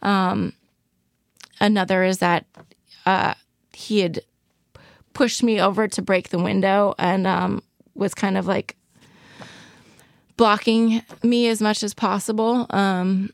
Um, 0.01 0.53
another 1.59 2.03
is 2.03 2.19
that 2.19 2.45
uh, 3.05 3.33
he 3.73 3.99
had 3.99 4.21
pushed 5.13 5.43
me 5.43 5.59
over 5.59 5.87
to 5.87 6.01
break 6.01 6.29
the 6.29 6.39
window 6.39 6.95
and 6.97 7.27
um, 7.27 7.61
was 7.93 8.13
kind 8.13 8.37
of 8.37 8.47
like 8.47 8.77
blocking 10.37 11.03
me 11.21 11.47
as 11.47 11.61
much 11.61 11.83
as 11.83 11.93
possible. 11.93 12.65
Um, 12.69 13.31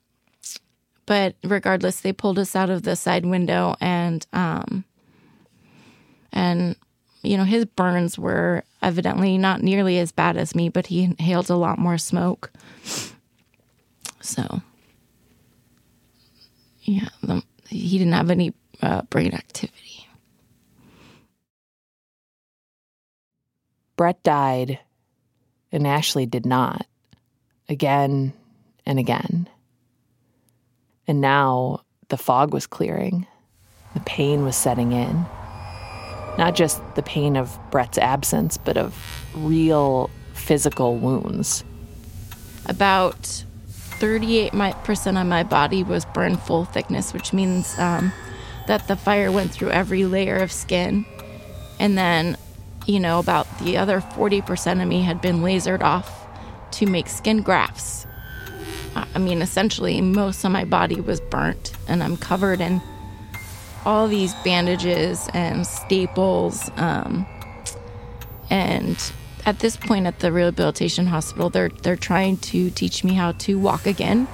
but 1.06 1.36
regardless, 1.44 2.01
they 2.01 2.12
pulled 2.12 2.39
us 2.39 2.56
out 2.56 2.70
of 2.70 2.84
the 2.84 2.96
side 2.96 3.25
window 3.25 3.75
and 3.80 4.25
um, 4.34 4.84
and 6.38 6.75
you 7.24 7.36
know 7.36 7.44
his 7.44 7.65
burns 7.65 8.17
were 8.17 8.63
evidently 8.84 9.39
not 9.39 9.63
nearly 9.63 9.98
as 9.98 10.12
bad 10.12 10.38
as 10.38 10.53
me, 10.53 10.70
but 10.70 10.86
he 10.86 11.03
inhaled 11.03 11.50
a 11.50 11.56
lot 11.56 11.79
more 11.79 11.98
smoke. 11.98 12.51
So 14.22 14.62
yeah, 16.84 17.10
the, 17.24 17.44
he 17.70 17.98
didn't 17.98 18.13
have 18.13 18.29
any 18.29 18.53
uh, 18.84 19.01
brain 19.10 19.34
activity. 19.34 20.08
Brett 23.96 24.22
died, 24.22 24.79
and 25.72 25.88
Ashley 25.88 26.27
did 26.27 26.46
not, 26.46 26.86
again 27.67 28.32
and 28.86 29.00
again. 29.00 29.50
And 31.08 31.20
now 31.20 31.82
the 32.10 32.17
fog 32.17 32.53
was 32.53 32.67
clearing, 32.67 33.25
the 33.96 34.01
pain 34.01 34.44
was 34.44 34.56
setting 34.56 34.91
in. 34.91 35.25
Not 36.38 36.56
just 36.56 36.82
the 36.96 37.01
pain 37.01 37.36
of 37.36 37.58
Brett's 37.72 37.98
absence, 37.98 38.58
but 38.58 38.77
of 38.77 38.96
real 39.34 40.10
physical 40.34 40.98
wounds. 40.98 41.63
About 42.65 43.44
38% 44.00 45.20
of 45.20 45.27
my 45.27 45.44
body 45.44 45.84
was 45.84 46.06
burned 46.06 46.39
full 46.41 46.65
thickness, 46.65 47.13
which 47.13 47.34
means 47.34 47.77
um, 47.79 48.12
that 48.67 48.88
the 48.88 48.96
fire 48.96 49.32
went 49.32 49.51
through 49.51 49.72
every 49.72 50.06
layer 50.06 50.38
of 50.38 50.51
skin. 50.51 51.06
And 51.79 51.98
then, 51.98 52.38
you 52.86 53.00
know, 53.00 53.20
about 53.20 53.48
the 53.60 53.77
other 53.77 54.01
40% 54.01 54.82
of 54.82 54.88
me 54.88 55.01
had 55.01 55.22
been 55.22 55.38
lasered 55.38 55.82
off 55.82 56.27
to 56.72 56.86
make 56.86 57.08
skin 57.08 57.41
grafts. 57.41 58.06
I 58.96 59.20
mean, 59.20 59.41
essentially, 59.41 60.01
most 60.01 60.44
of 60.44 60.51
my 60.51 60.65
body 60.65 61.01
was 61.01 61.22
burnt, 61.22 61.74
and 61.88 62.01
I'm 62.01 62.17
covered 62.17 62.62
in 62.62 62.82
all 63.88 64.10
these 64.10 64.34
bandages 64.44 65.29
and 65.34 65.65
staples. 65.65 66.70
Um, 66.75 67.25
and 68.50 68.98
at 69.46 69.60
this 69.60 69.77
point 69.77 70.06
at 70.06 70.20
the 70.20 70.29
rehabilitation 70.29 71.06
hospital, 71.06 71.50
they're 71.50 71.70
they're 71.70 71.96
trying 71.96 72.36
to 72.38 72.70
teach 72.70 73.06
me 73.06 73.13
how 73.13 73.32
to 73.32 73.58
walk 73.58 73.86
again, 73.86 74.27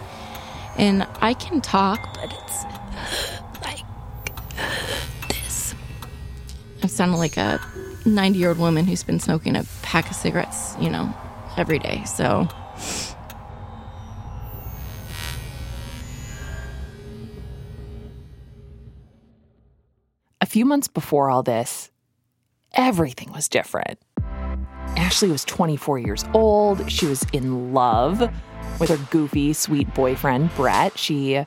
and 0.76 1.06
I 1.22 1.36
can 1.36 1.62
talk, 1.62 2.16
but 2.16 2.34
it's 2.34 2.64
like 3.64 3.86
this. 5.30 5.76
I 6.82 6.88
sound 6.88 7.14
like 7.14 7.38
a 7.38 7.62
90 8.06 8.40
year 8.40 8.50
old 8.50 8.58
woman 8.58 8.88
who's 8.88 9.04
been 9.04 9.20
smoking 9.20 9.56
a 9.56 9.66
pack 9.84 10.10
of 10.10 10.16
cigarettes, 10.16 10.76
you 10.82 10.90
know, 10.90 11.14
every 11.58 11.78
day. 11.78 12.04
So. 12.06 12.48
Few 20.54 20.66
months 20.66 20.88
before 20.88 21.32
all 21.32 21.42
this, 21.42 21.90
everything 22.76 23.32
was 23.32 23.50
different. 23.50 23.98
Ashley 24.96 25.32
was 25.32 25.44
24 25.46 25.98
years 25.98 26.24
old. 26.36 26.92
She 26.92 27.08
was 27.08 27.26
in 27.34 27.74
love 27.74 28.20
with 28.80 28.90
her 28.90 29.00
goofy, 29.10 29.54
sweet 29.54 29.92
boyfriend, 29.96 30.54
Brett. 30.56 30.96
She 30.96 31.44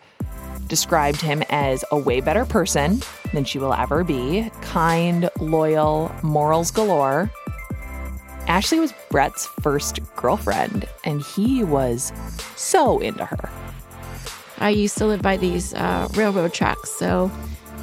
described 0.67 1.21
him 1.21 1.45
as 1.51 1.85
a 1.93 1.97
way 1.97 2.21
better 2.21 2.45
person 2.45 3.01
than 3.33 3.45
she 3.45 3.61
will 3.61 3.73
ever 3.75 4.03
be 4.03 4.51
kind, 4.61 5.31
loyal, 5.39 6.13
morals 6.25 6.73
galore. 6.73 7.31
Ashley 8.49 8.81
was 8.81 8.93
Brett's 9.09 9.47
first 9.61 10.01
girlfriend, 10.17 10.85
and 11.05 11.23
he 11.23 11.63
was 11.63 12.13
so 12.57 12.99
into 12.99 13.25
her. 13.25 13.51
I 14.59 14.71
used 14.71 14.99
to 14.99 15.07
live 15.07 15.23
by 15.23 15.37
these 15.37 15.75
uh, 15.75 16.09
railroad 16.15 16.53
tracks, 16.53 16.91
so 16.91 17.31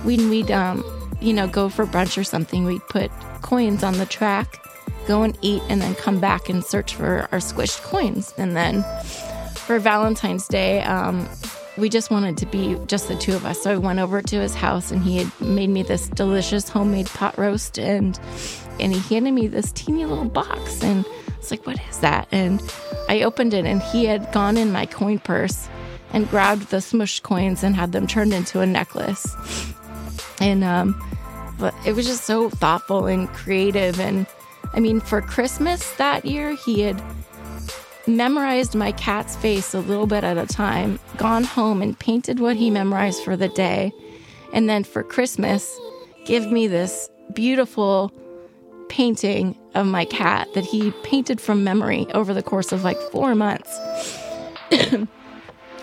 we'd, 0.03 0.51
um, 0.51 0.83
you 1.23 1.33
know, 1.33 1.47
go 1.47 1.69
for 1.69 1.85
brunch 1.85 2.17
or 2.17 2.23
something, 2.23 2.65
we'd 2.65 2.85
put 2.87 3.09
coins 3.41 3.83
on 3.83 3.97
the 3.97 4.05
track, 4.05 4.59
go 5.07 5.23
and 5.23 5.37
eat, 5.41 5.61
and 5.69 5.81
then 5.81 5.95
come 5.95 6.19
back 6.19 6.49
and 6.49 6.63
search 6.63 6.95
for 6.95 7.27
our 7.31 7.39
squished 7.39 7.81
coins. 7.83 8.33
And 8.37 8.55
then 8.55 8.83
for 9.55 9.79
Valentine's 9.79 10.47
Day, 10.47 10.81
um, 10.81 11.27
we 11.77 11.89
just 11.89 12.11
wanted 12.11 12.37
to 12.37 12.45
be 12.45 12.77
just 12.85 13.07
the 13.07 13.15
two 13.15 13.35
of 13.35 13.45
us. 13.45 13.61
So 13.63 13.71
I 13.71 13.77
went 13.77 13.99
over 13.99 14.21
to 14.21 14.35
his 14.35 14.53
house, 14.53 14.91
and 14.91 15.01
he 15.01 15.17
had 15.17 15.41
made 15.41 15.69
me 15.69 15.81
this 15.81 16.09
delicious 16.09 16.69
homemade 16.69 17.07
pot 17.07 17.37
roast, 17.37 17.79
and 17.79 18.19
and 18.79 18.93
he 18.93 18.99
handed 19.15 19.31
me 19.31 19.47
this 19.47 19.71
teeny 19.71 20.05
little 20.05 20.25
box, 20.25 20.83
and 20.83 21.05
it's 21.37 21.51
like, 21.51 21.65
what 21.65 21.79
is 21.89 21.99
that? 21.99 22.27
And 22.31 22.61
I 23.07 23.23
opened 23.23 23.53
it, 23.53 23.65
and 23.65 23.81
he 23.81 24.05
had 24.05 24.31
gone 24.31 24.57
in 24.57 24.71
my 24.71 24.85
coin 24.85 25.19
purse 25.19 25.67
and 26.11 26.29
grabbed 26.29 26.69
the 26.69 26.77
smushed 26.77 27.23
coins 27.23 27.63
and 27.63 27.75
had 27.75 27.91
them 27.91 28.07
turned 28.07 28.33
into 28.33 28.59
a 28.59 28.65
necklace. 28.65 29.35
And 30.39 30.63
um, 30.63 30.99
but 31.57 31.73
it 31.85 31.93
was 31.93 32.05
just 32.05 32.25
so 32.25 32.49
thoughtful 32.49 33.05
and 33.05 33.27
creative. 33.29 33.99
And 33.99 34.25
I 34.73 34.79
mean, 34.79 34.99
for 34.99 35.21
Christmas 35.21 35.91
that 35.97 36.25
year, 36.25 36.55
he 36.55 36.81
had 36.81 37.01
memorized 38.07 38.75
my 38.75 38.91
cat's 38.91 39.35
face 39.35 39.73
a 39.73 39.79
little 39.79 40.07
bit 40.07 40.23
at 40.23 40.37
a 40.37 40.45
time, 40.45 40.99
gone 41.17 41.43
home 41.43 41.81
and 41.81 41.97
painted 41.97 42.39
what 42.39 42.55
he 42.55 42.69
memorized 42.69 43.23
for 43.23 43.37
the 43.37 43.49
day. 43.49 43.91
And 44.51 44.69
then 44.69 44.83
for 44.83 45.03
Christmas, 45.03 45.79
give 46.25 46.51
me 46.51 46.67
this 46.67 47.09
beautiful 47.33 48.11
painting 48.89 49.57
of 49.73 49.87
my 49.87 50.05
cat 50.05 50.47
that 50.53 50.63
he 50.63 50.91
painted 51.03 51.41
from 51.41 51.63
memory 51.63 52.05
over 52.13 52.33
the 52.33 52.43
course 52.43 52.71
of 52.71 52.83
like 52.83 52.99
four 53.11 53.33
months. 53.33 53.79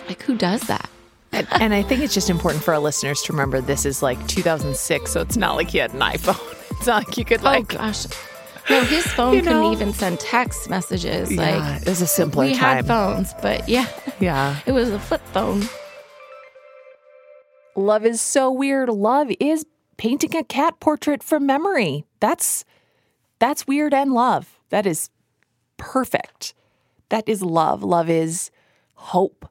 like, 0.07 0.21
who 0.23 0.37
does 0.37 0.61
that? 0.61 0.89
and, 1.51 1.73
I 1.73 1.81
think 1.81 2.01
it's 2.01 2.13
just 2.13 2.29
important 2.29 2.63
for 2.63 2.73
our 2.73 2.79
listeners 2.79 3.21
to 3.23 3.33
remember 3.33 3.61
this 3.61 3.85
is 3.85 4.01
like 4.03 4.27
2006, 4.27 5.11
so 5.11 5.21
it's 5.21 5.37
not 5.37 5.55
like 5.55 5.69
he 5.69 5.77
had 5.77 5.93
an 5.93 5.99
iPhone. 5.99 6.57
It's 6.81 6.87
not 6.87 7.05
like 7.05 7.15
you 7.15 7.25
could 7.25 7.41
oh, 7.41 7.43
like. 7.43 7.75
oh 7.75 7.77
gosh. 7.77 8.07
No, 8.67 8.83
his 8.85 9.05
phone 9.13 9.35
You 9.35 9.43
couldn't 9.43 9.65
even 9.65 9.93
send 9.93 10.19
text 10.19 10.67
messages. 10.67 11.31
Yeah, 11.31 11.57
like 11.59 11.81
it 11.83 11.87
was 11.87 12.01
a 12.01 12.07
simpler 12.07 12.45
we 12.45 12.55
time. 12.55 12.77
had 12.77 12.87
phones, 12.87 13.35
but 13.39 13.69
yeah, 13.69 13.85
Yeah. 14.19 14.57
it 14.65 14.71
was 14.71 14.89
a 14.89 14.97
flip 14.97 15.21
phone. 15.27 15.61
Love 17.75 18.03
is 18.03 18.19
so 18.19 18.51
weird. 18.51 18.89
Love 18.89 19.31
is 19.39 19.63
painting 19.97 20.35
a 20.35 20.43
cat 20.43 20.79
portrait 20.79 21.21
from 21.21 21.45
memory. 21.45 22.03
That's 22.19 22.65
that's 23.37 23.67
weird 23.67 23.93
and 23.93 24.11
love. 24.11 24.59
That 24.69 24.87
is 24.87 25.11
perfect. 25.77 26.55
That 27.09 27.29
is 27.29 27.43
love. 27.43 27.83
Love 27.83 28.09
is 28.09 28.49
hope. 28.95 29.47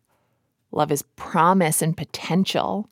Love 0.73 0.93
is 0.93 1.03
promise 1.17 1.83
and 1.83 1.97
potential. 1.97 2.89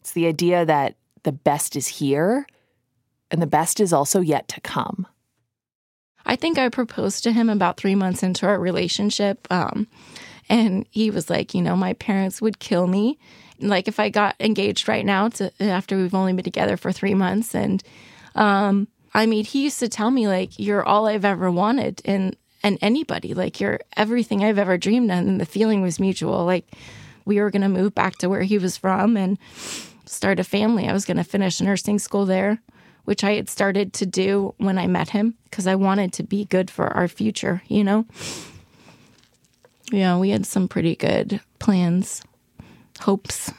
It's 0.00 0.12
the 0.12 0.26
idea 0.26 0.64
that 0.64 0.96
the 1.24 1.32
best 1.32 1.76
is 1.76 1.86
here 1.86 2.46
and 3.30 3.42
the 3.42 3.46
best 3.46 3.80
is 3.80 3.92
also 3.92 4.20
yet 4.20 4.48
to 4.48 4.60
come. 4.60 5.06
I 6.24 6.36
think 6.36 6.58
I 6.58 6.68
proposed 6.68 7.22
to 7.24 7.32
him 7.32 7.48
about 7.48 7.76
three 7.76 7.94
months 7.94 8.22
into 8.22 8.46
our 8.46 8.58
relationship. 8.58 9.46
Um, 9.50 9.86
and 10.48 10.86
he 10.90 11.10
was 11.10 11.30
like, 11.30 11.54
you 11.54 11.62
know, 11.62 11.76
my 11.76 11.92
parents 11.94 12.40
would 12.40 12.58
kill 12.58 12.86
me. 12.86 13.18
Like 13.60 13.88
if 13.88 13.98
I 13.98 14.10
got 14.10 14.36
engaged 14.40 14.88
right 14.88 15.04
now 15.04 15.28
to 15.30 15.52
after 15.60 15.96
we've 15.96 16.14
only 16.14 16.32
been 16.32 16.44
together 16.44 16.76
for 16.76 16.92
three 16.92 17.14
months. 17.14 17.54
And 17.54 17.82
um, 18.34 18.88
I 19.14 19.26
mean, 19.26 19.44
he 19.44 19.64
used 19.64 19.78
to 19.80 19.88
tell 19.88 20.10
me 20.10 20.28
like, 20.28 20.58
you're 20.58 20.84
all 20.84 21.06
I've 21.06 21.24
ever 21.24 21.50
wanted 21.50 22.02
and 22.04 22.36
and 22.66 22.78
anybody, 22.82 23.32
like 23.32 23.60
you're 23.60 23.80
everything 23.96 24.44
I've 24.44 24.58
ever 24.58 24.76
dreamed 24.76 25.10
of. 25.10 25.18
And 25.18 25.40
the 25.40 25.46
feeling 25.46 25.82
was 25.82 26.00
mutual. 26.00 26.44
Like 26.44 26.66
we 27.24 27.40
were 27.40 27.50
gonna 27.50 27.68
move 27.68 27.94
back 27.94 28.16
to 28.18 28.28
where 28.28 28.42
he 28.42 28.58
was 28.58 28.76
from 28.76 29.16
and 29.16 29.38
start 30.04 30.40
a 30.40 30.44
family. 30.44 30.88
I 30.88 30.92
was 30.92 31.04
gonna 31.04 31.24
finish 31.24 31.60
nursing 31.60 31.98
school 31.98 32.26
there 32.26 32.60
which 33.06 33.22
I 33.22 33.34
had 33.34 33.48
started 33.48 33.92
to 33.94 34.04
do 34.04 34.52
when 34.58 34.78
I 34.78 34.88
met 34.88 35.10
him 35.10 35.34
because 35.44 35.66
I 35.66 35.76
wanted 35.76 36.12
to 36.14 36.24
be 36.24 36.44
good 36.44 36.70
for 36.70 36.88
our 36.88 37.08
future, 37.08 37.62
you 37.68 37.84
know? 37.84 38.04
Yeah, 39.92 40.18
we 40.18 40.30
had 40.30 40.44
some 40.44 40.66
pretty 40.66 40.96
good 40.96 41.40
plans, 41.60 42.22
hopes. 43.00 43.52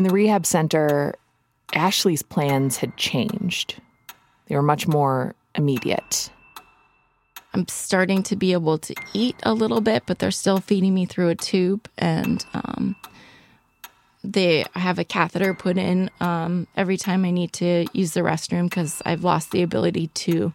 In 0.00 0.04
the 0.04 0.14
rehab 0.14 0.46
center, 0.46 1.14
Ashley's 1.74 2.22
plans 2.22 2.78
had 2.78 2.96
changed. 2.96 3.82
They 4.46 4.56
were 4.56 4.62
much 4.62 4.88
more 4.88 5.34
immediate. 5.54 6.30
I'm 7.52 7.68
starting 7.68 8.22
to 8.22 8.34
be 8.34 8.54
able 8.54 8.78
to 8.78 8.94
eat 9.12 9.36
a 9.42 9.52
little 9.52 9.82
bit, 9.82 10.04
but 10.06 10.18
they're 10.18 10.30
still 10.30 10.58
feeding 10.58 10.94
me 10.94 11.04
through 11.04 11.28
a 11.28 11.34
tube. 11.34 11.86
And 11.98 12.42
um, 12.54 12.96
they 14.24 14.64
have 14.74 14.98
a 14.98 15.04
catheter 15.04 15.52
put 15.52 15.76
in 15.76 16.10
um, 16.18 16.66
every 16.78 16.96
time 16.96 17.26
I 17.26 17.30
need 17.30 17.52
to 17.52 17.84
use 17.92 18.14
the 18.14 18.20
restroom 18.20 18.70
because 18.70 19.02
I've 19.04 19.22
lost 19.22 19.50
the 19.50 19.60
ability 19.60 20.06
to 20.06 20.54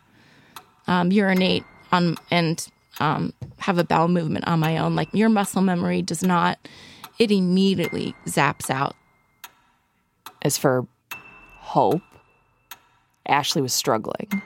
um, 0.87 1.11
urinate 1.11 1.65
on 1.91 2.17
and 2.31 2.67
um, 2.99 3.31
have 3.59 3.77
a 3.77 3.83
bowel 3.83 4.07
movement 4.07 4.47
on 4.47 4.59
my 4.59 4.79
own. 4.79 4.95
Like 4.95 5.13
your 5.13 5.29
muscle 5.29 5.61
memory 5.61 6.01
does 6.01 6.23
not, 6.23 6.57
it 7.19 7.29
immediately 7.29 8.15
zaps 8.25 8.71
out. 8.71 8.95
As 10.45 10.59
for 10.59 10.85
hope, 11.57 12.03
Ashley 13.27 13.63
was 13.63 13.73
struggling. 13.73 14.43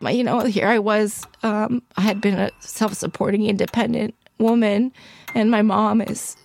You 0.00 0.22
know, 0.22 0.38
here 0.42 0.68
I 0.68 0.78
was, 0.78 1.26
um, 1.42 1.82
I 1.96 2.02
had 2.02 2.20
been 2.20 2.38
a 2.38 2.52
self 2.60 2.94
supporting, 2.94 3.44
independent 3.44 4.14
woman, 4.38 4.92
and 5.34 5.50
my 5.50 5.62
mom 5.62 6.00
is 6.00 6.36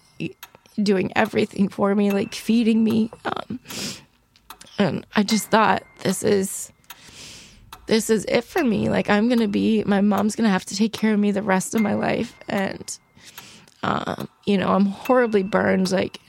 doing 0.82 1.12
everything 1.16 1.70
for 1.70 1.94
me, 1.94 2.10
like 2.10 2.34
feeding 2.34 2.84
me. 2.84 3.12
Um, 3.24 3.60
and 4.80 5.06
I 5.16 5.22
just 5.22 5.52
thought, 5.52 5.84
this 6.00 6.24
is 6.24 6.72
this 7.86 8.10
is 8.10 8.26
it 8.26 8.46
for 8.46 8.64
me. 8.64 8.90
Like 8.90 9.12
I'm 9.12 9.30
gonna 9.30 9.48
be 9.48 9.84
my 9.84 10.02
mom's 10.02 10.36
gonna 10.36 10.50
have 10.50 10.66
to 10.66 10.76
take 10.76 10.94
care 10.94 11.14
of 11.14 11.20
me 11.20 11.30
the 11.30 11.44
rest 11.44 11.76
of 11.76 11.82
my 11.82 11.94
life, 11.94 12.34
and 12.48 12.98
um, 13.84 14.28
you 14.46 14.58
know 14.58 14.70
I'm 14.70 14.88
horribly 14.88 15.44
burned. 15.44 15.92
Like 15.92 16.20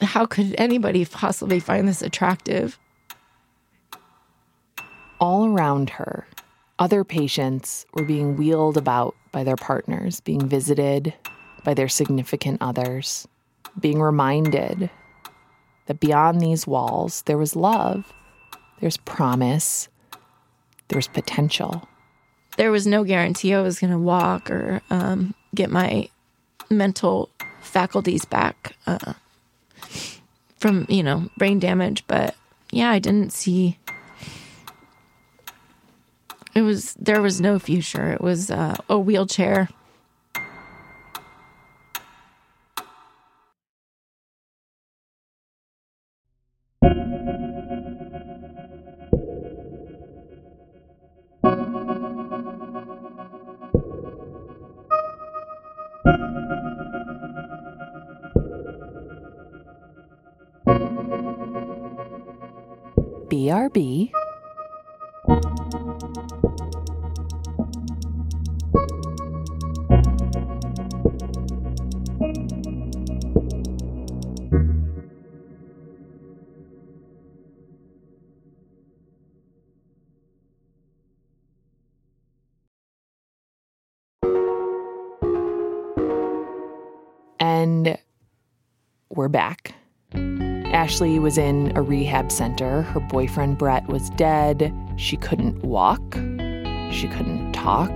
how 0.00 0.26
could 0.26 0.54
anybody 0.58 1.04
possibly 1.04 1.60
find 1.60 1.88
this 1.88 2.02
attractive? 2.02 2.78
All 5.20 5.46
around 5.46 5.90
her, 5.90 6.26
other 6.78 7.04
patients 7.04 7.86
were 7.94 8.04
being 8.04 8.36
wheeled 8.36 8.76
about 8.76 9.14
by 9.32 9.44
their 9.44 9.56
partners, 9.56 10.20
being 10.20 10.48
visited 10.48 11.14
by 11.64 11.74
their 11.74 11.88
significant 11.88 12.58
others, 12.60 13.26
being 13.80 14.00
reminded 14.00 14.90
that 15.86 16.00
beyond 16.00 16.40
these 16.40 16.66
walls 16.66 17.22
there 17.22 17.38
was 17.38 17.56
love, 17.56 18.12
there's 18.80 18.96
promise, 18.98 19.88
there's 20.88 21.08
potential. 21.08 21.88
There 22.56 22.70
was 22.70 22.86
no 22.86 23.04
guarantee 23.04 23.54
I 23.54 23.62
was 23.62 23.80
going 23.80 23.92
to 23.92 23.98
walk 23.98 24.50
or 24.50 24.80
um, 24.90 25.34
get 25.54 25.70
my 25.70 26.08
mental 26.70 27.30
faculties 27.60 28.24
back 28.24 28.76
uh, 28.86 29.14
from, 30.64 30.86
you 30.88 31.02
know, 31.02 31.28
brain 31.36 31.58
damage. 31.58 32.02
But 32.06 32.34
yeah, 32.70 32.88
I 32.90 32.98
didn't 32.98 33.34
see. 33.34 33.78
It 36.54 36.62
was, 36.62 36.94
there 36.94 37.20
was 37.20 37.38
no 37.38 37.58
future. 37.58 38.12
It 38.12 38.22
was 38.22 38.50
uh, 38.50 38.78
a 38.88 38.98
wheelchair 38.98 39.68
BRB. 63.28 64.10
Ashley 90.94 91.18
was 91.18 91.38
in 91.38 91.76
a 91.76 91.82
rehab 91.82 92.30
center. 92.30 92.82
Her 92.82 93.00
boyfriend 93.00 93.58
Brett 93.58 93.84
was 93.88 94.10
dead. 94.10 94.72
She 94.94 95.16
couldn't 95.16 95.60
walk. 95.64 96.14
She 96.92 97.08
couldn't 97.08 97.52
talk. 97.52 97.90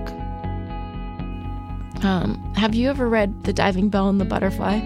Um, 2.03 2.53
have 2.57 2.75
you 2.75 2.89
ever 2.89 3.07
read 3.07 3.45
The 3.45 3.53
Diving 3.53 3.87
Bell 3.87 4.09
and 4.09 4.19
the 4.19 4.25
Butterfly? 4.25 4.81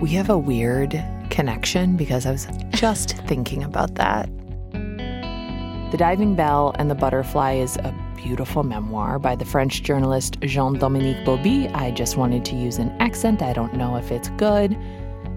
We 0.00 0.08
have 0.14 0.30
a 0.30 0.36
weird 0.36 1.00
connection 1.30 1.96
because 1.96 2.26
I 2.26 2.32
was 2.32 2.48
just 2.70 3.18
thinking 3.18 3.62
about 3.62 3.94
that. 3.94 4.28
The 4.72 5.96
Diving 5.96 6.34
Bell 6.34 6.74
and 6.80 6.90
the 6.90 6.96
Butterfly 6.96 7.52
is 7.52 7.76
a 7.76 7.94
beautiful 8.16 8.64
memoir 8.64 9.20
by 9.20 9.36
the 9.36 9.44
French 9.44 9.84
journalist 9.84 10.40
Jean 10.40 10.76
Dominique 10.76 11.24
Bauby. 11.24 11.72
I 11.72 11.92
just 11.92 12.16
wanted 12.16 12.44
to 12.46 12.56
use 12.56 12.78
an 12.78 12.90
accent. 12.98 13.42
I 13.42 13.52
don't 13.52 13.74
know 13.74 13.94
if 13.94 14.10
it's 14.10 14.28
good. 14.30 14.76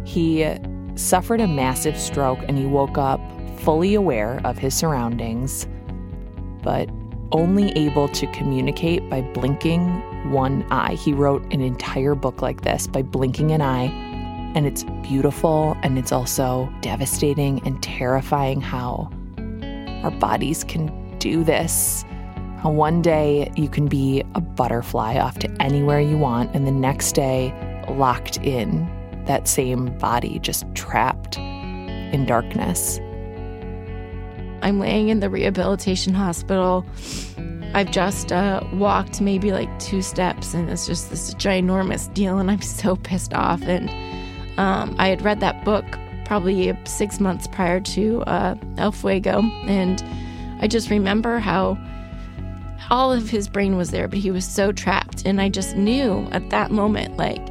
He 0.04 0.42
suffered 1.00 1.42
a 1.42 1.48
massive 1.48 1.98
stroke 1.98 2.40
and 2.48 2.58
he 2.58 2.66
woke 2.66 2.98
up 2.98 3.22
fully 3.60 3.96
aware 3.96 4.42
of 4.44 4.58
his 4.58 4.76
surroundings, 4.76 5.68
but 6.64 6.90
only 7.32 7.72
able 7.72 8.08
to 8.10 8.28
communicate 8.28 9.10
by 9.10 9.22
blinking 9.22 9.88
one 10.32 10.64
eye. 10.72 10.94
He 10.96 11.14
wrote 11.14 11.44
an 11.54 11.62
entire 11.62 12.16
book 12.16 12.42
like 12.42 12.62
this 12.62 12.88
by 12.88 13.02
blinking 13.02 13.52
an 13.52 13.62
eye, 13.62 13.88
and 14.56 14.66
it's 14.66 14.84
beautiful 15.04 15.78
and 15.84 15.98
it's 15.98 16.12
also 16.12 16.72
devastating 16.82 17.62
and 17.66 17.82
terrifying 17.84 18.62
how 18.62 19.12
our 20.04 20.12
bodies 20.12 20.64
can 20.64 21.18
do 21.20 21.44
this. 21.44 22.06
How 22.60 22.72
one 22.72 23.02
day 23.02 23.52
you 23.56 23.70
can 23.70 23.88
be 23.88 24.24
a 24.34 24.42
butterfly 24.42 25.18
off 25.18 25.38
to 25.40 25.62
anywhere 25.62 26.00
you 26.00 26.18
want, 26.18 26.56
and 26.56 26.66
the 26.66 26.72
next 26.72 27.14
day 27.14 27.54
locked 27.90 28.38
in 28.38 28.90
that 29.28 29.48
same 29.48 29.98
body 29.98 30.40
just 30.40 30.66
trapped 30.74 31.38
in 31.38 32.26
darkness. 32.26 33.00
I'm 34.62 34.80
laying 34.80 35.10
in 35.10 35.20
the 35.20 35.30
rehabilitation 35.30 36.14
hospital. 36.14 36.86
I've 37.74 37.92
just 37.92 38.32
uh, 38.32 38.62
walked 38.74 39.22
maybe 39.22 39.52
like 39.52 39.70
two 39.80 40.02
steps, 40.02 40.54
and 40.54 40.70
it's 40.70 40.88
just 40.88 41.10
this 41.10 41.34
ginormous 41.36 42.12
deal, 42.14 42.40
and 42.40 42.50
I'm 42.50 42.62
so 42.62 42.96
pissed 42.96 43.34
off. 43.34 43.62
And 43.64 43.90
um, 44.58 44.96
I 44.98 45.10
had 45.10 45.22
read 45.22 45.42
that 45.42 45.64
book 45.64 45.86
probably 46.26 46.76
six 46.86 47.20
months 47.20 47.48
prior 47.48 47.80
to 47.82 48.22
uh, 48.24 48.56
El 48.78 48.92
Fuego, 48.92 49.42
and 49.66 50.04
I 50.62 50.68
just 50.68 50.90
remember 50.90 51.40
how 51.40 51.78
all 52.90 53.12
of 53.12 53.30
his 53.30 53.48
brain 53.48 53.76
was 53.76 53.92
there, 53.92 54.08
but 54.08 54.20
he 54.20 54.32
was 54.32 54.46
so 54.46 54.72
trapped. 54.72 55.26
And 55.26 55.42
I 55.42 55.50
just 55.50 55.76
knew 55.76 56.28
at 56.32 56.50
that 56.50 56.72
moment, 56.72 57.18
like, 57.18 57.46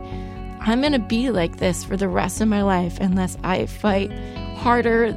I'm 0.66 0.80
going 0.80 0.92
to 0.92 0.98
be 0.98 1.30
like 1.30 1.58
this 1.58 1.84
for 1.84 1.96
the 1.96 2.08
rest 2.08 2.40
of 2.40 2.48
my 2.48 2.62
life 2.62 2.98
unless 3.00 3.38
I 3.44 3.66
fight 3.66 4.10
harder 4.56 5.12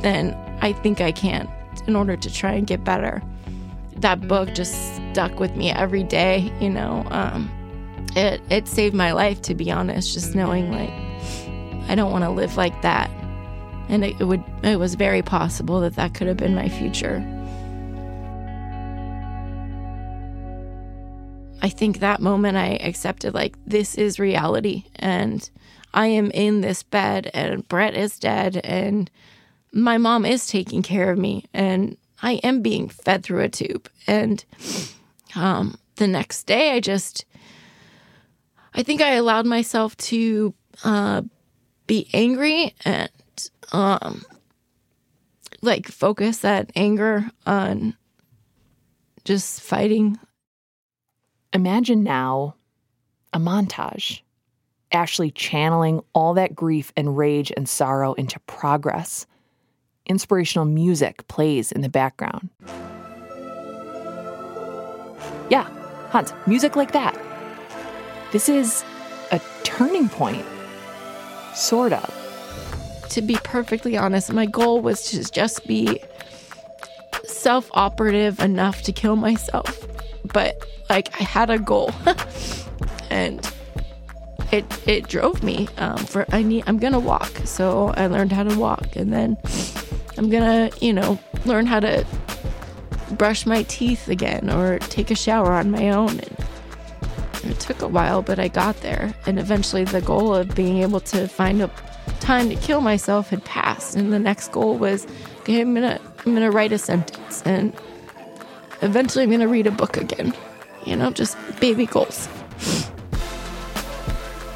than 0.00 0.32
I 0.62 0.72
think 0.74 1.00
I 1.00 1.10
can 1.10 1.50
in 1.88 1.96
order 1.96 2.16
to 2.16 2.32
try 2.32 2.52
and 2.52 2.68
get 2.68 2.84
better. 2.84 3.20
That 3.96 4.28
book 4.28 4.54
just 4.54 4.94
stuck 5.10 5.40
with 5.40 5.56
me 5.56 5.72
every 5.72 6.04
day, 6.04 6.52
you 6.60 6.70
know. 6.70 7.04
Um, 7.10 7.50
it 8.14 8.40
it 8.48 8.68
saved 8.68 8.94
my 8.94 9.10
life 9.12 9.42
to 9.42 9.56
be 9.56 9.72
honest, 9.72 10.12
just 10.12 10.36
knowing 10.36 10.70
like 10.70 10.90
I 11.90 11.96
don't 11.96 12.12
want 12.12 12.22
to 12.22 12.30
live 12.30 12.56
like 12.56 12.80
that. 12.82 13.10
And 13.88 14.04
it, 14.04 14.20
it 14.20 14.24
would 14.24 14.44
it 14.62 14.78
was 14.78 14.94
very 14.94 15.22
possible 15.22 15.80
that 15.80 15.96
that 15.96 16.14
could 16.14 16.28
have 16.28 16.36
been 16.36 16.54
my 16.54 16.68
future. 16.68 17.18
I 21.62 21.68
think 21.68 22.00
that 22.00 22.20
moment 22.20 22.56
I 22.56 22.70
accepted 22.82 23.34
like 23.34 23.54
this 23.64 23.94
is 23.94 24.18
reality 24.18 24.86
and 24.96 25.48
I 25.94 26.08
am 26.08 26.32
in 26.32 26.60
this 26.60 26.82
bed 26.82 27.30
and 27.32 27.66
Brett 27.68 27.94
is 27.94 28.18
dead 28.18 28.56
and 28.64 29.08
my 29.72 29.96
mom 29.96 30.26
is 30.26 30.48
taking 30.48 30.82
care 30.82 31.12
of 31.12 31.18
me 31.18 31.44
and 31.54 31.96
I 32.20 32.32
am 32.42 32.62
being 32.62 32.88
fed 32.88 33.22
through 33.22 33.42
a 33.42 33.48
tube. 33.48 33.88
And 34.08 34.44
um, 35.36 35.78
the 35.96 36.08
next 36.08 36.44
day, 36.44 36.72
I 36.72 36.80
just, 36.80 37.26
I 38.74 38.82
think 38.82 39.00
I 39.00 39.12
allowed 39.12 39.46
myself 39.46 39.96
to 39.98 40.54
uh, 40.82 41.22
be 41.86 42.08
angry 42.12 42.74
and 42.84 43.10
um, 43.70 44.24
like 45.62 45.86
focus 45.86 46.38
that 46.38 46.72
anger 46.74 47.30
on 47.46 47.96
just 49.24 49.60
fighting 49.60 50.18
Imagine 51.52 52.02
now 52.02 52.54
a 53.32 53.38
montage. 53.38 54.20
Ashley 54.90 55.30
channeling 55.30 56.02
all 56.14 56.34
that 56.34 56.54
grief 56.54 56.92
and 56.96 57.16
rage 57.16 57.52
and 57.56 57.68
sorrow 57.68 58.12
into 58.14 58.38
progress, 58.40 59.26
inspirational 60.06 60.66
music 60.66 61.26
plays 61.28 61.72
in 61.72 61.80
the 61.80 61.88
background. 61.88 62.50
Yeah, 65.50 65.68
Hans, 66.10 66.32
music 66.46 66.76
like 66.76 66.92
that. 66.92 67.18
This 68.32 68.48
is 68.48 68.84
a 69.30 69.40
turning 69.64 70.08
point. 70.08 70.44
Sort 71.54 71.92
of. 71.92 72.18
To 73.10 73.20
be 73.20 73.36
perfectly 73.44 73.96
honest, 73.96 74.32
my 74.32 74.46
goal 74.46 74.80
was 74.80 75.10
to 75.10 75.30
just 75.30 75.66
be 75.66 76.00
self 77.24 77.70
operative 77.74 78.40
enough 78.40 78.82
to 78.82 78.92
kill 78.92 79.16
myself. 79.16 79.86
But 80.24 80.64
like 80.92 81.18
I 81.18 81.24
had 81.24 81.48
a 81.48 81.58
goal. 81.58 81.90
and 83.10 83.40
it 84.52 84.64
it 84.86 85.08
drove 85.08 85.42
me 85.42 85.66
um, 85.78 85.96
for 85.96 86.26
I 86.34 86.42
need 86.42 86.64
I'm 86.66 86.78
gonna 86.78 87.00
walk. 87.00 87.32
So 87.44 87.94
I 87.96 88.06
learned 88.06 88.32
how 88.32 88.44
to 88.44 88.54
walk. 88.58 88.94
And 88.94 89.10
then 89.10 89.38
I'm 90.18 90.28
gonna 90.28 90.70
you 90.80 90.92
know 90.92 91.18
learn 91.46 91.64
how 91.64 91.80
to 91.80 92.06
brush 93.12 93.46
my 93.46 93.62
teeth 93.64 94.08
again 94.08 94.50
or 94.50 94.78
take 94.80 95.10
a 95.10 95.14
shower 95.14 95.52
on 95.52 95.70
my 95.70 95.88
own. 95.90 96.10
And 96.10 97.50
it 97.52 97.58
took 97.58 97.80
a 97.80 97.88
while 97.88 98.20
but 98.20 98.38
I 98.38 98.48
got 98.48 98.76
there. 98.82 99.14
And 99.24 99.38
eventually 99.38 99.84
the 99.84 100.02
goal 100.02 100.34
of 100.34 100.54
being 100.54 100.82
able 100.82 101.00
to 101.00 101.26
find 101.26 101.62
a 101.62 101.70
time 102.20 102.50
to 102.50 102.56
kill 102.56 102.82
myself 102.82 103.30
had 103.30 103.42
passed. 103.46 103.96
And 103.96 104.12
the 104.12 104.18
next 104.18 104.52
goal 104.52 104.76
was 104.76 105.06
okay 105.40 105.62
I'm 105.62 105.72
gonna 105.72 105.98
I'm 106.26 106.34
gonna 106.34 106.50
write 106.50 106.72
a 106.72 106.78
sentence. 106.78 107.42
And 107.46 107.72
eventually 108.82 109.24
I'm 109.24 109.30
gonna 109.30 109.48
read 109.48 109.66
a 109.66 109.70
book 109.70 109.96
again 109.96 110.34
you 110.84 110.96
know 110.96 111.10
just 111.10 111.36
baby 111.60 111.86
goals 111.86 112.28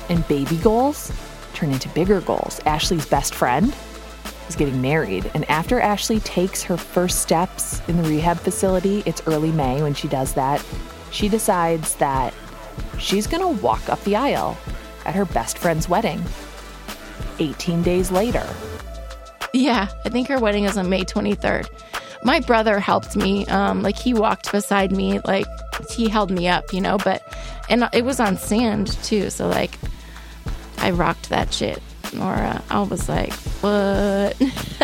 and 0.08 0.26
baby 0.28 0.56
goals 0.58 1.12
turn 1.54 1.72
into 1.72 1.88
bigger 1.90 2.20
goals. 2.20 2.60
Ashley's 2.66 3.06
best 3.06 3.34
friend 3.34 3.74
is 4.48 4.56
getting 4.56 4.80
married. 4.80 5.30
And 5.34 5.48
after 5.50 5.80
Ashley 5.80 6.20
takes 6.20 6.62
her 6.62 6.76
first 6.76 7.20
steps 7.20 7.80
in 7.88 7.96
the 7.96 8.08
rehab 8.08 8.38
facility, 8.38 9.02
it's 9.06 9.22
early 9.26 9.50
May 9.52 9.82
when 9.82 9.94
she 9.94 10.08
does 10.08 10.34
that, 10.34 10.64
she 11.10 11.28
decides 11.28 11.94
that 11.96 12.34
she's 12.98 13.26
going 13.26 13.42
to 13.42 13.62
walk 13.62 13.88
up 13.88 14.02
the 14.04 14.16
aisle 14.16 14.56
at 15.04 15.14
her 15.14 15.24
best 15.24 15.58
friend's 15.58 15.88
wedding 15.88 16.22
18 17.38 17.82
days 17.82 18.10
later. 18.10 18.46
Yeah, 19.52 19.88
I 20.04 20.08
think 20.10 20.28
her 20.28 20.38
wedding 20.38 20.64
is 20.64 20.76
on 20.76 20.90
May 20.90 21.04
23rd. 21.04 21.68
My 22.22 22.40
brother 22.40 22.80
helped 22.80 23.16
me. 23.16 23.46
Um, 23.46 23.82
like 23.82 23.96
he 23.96 24.12
walked 24.12 24.52
beside 24.52 24.92
me, 24.92 25.20
like 25.20 25.46
he 25.90 26.08
held 26.08 26.30
me 26.30 26.48
up, 26.48 26.72
you 26.72 26.80
know, 26.80 26.98
but 26.98 27.22
and 27.68 27.88
it 27.92 28.04
was 28.04 28.20
on 28.20 28.36
sand 28.36 28.88
too. 29.04 29.30
So 29.30 29.48
like 29.48 29.78
I 30.78 30.90
rocked 30.90 31.28
that 31.30 31.52
shit. 31.52 31.82
Nora, 32.12 32.62
I 32.70 32.82
was 32.82 33.08
like, 33.08 33.32
what? 33.60 34.40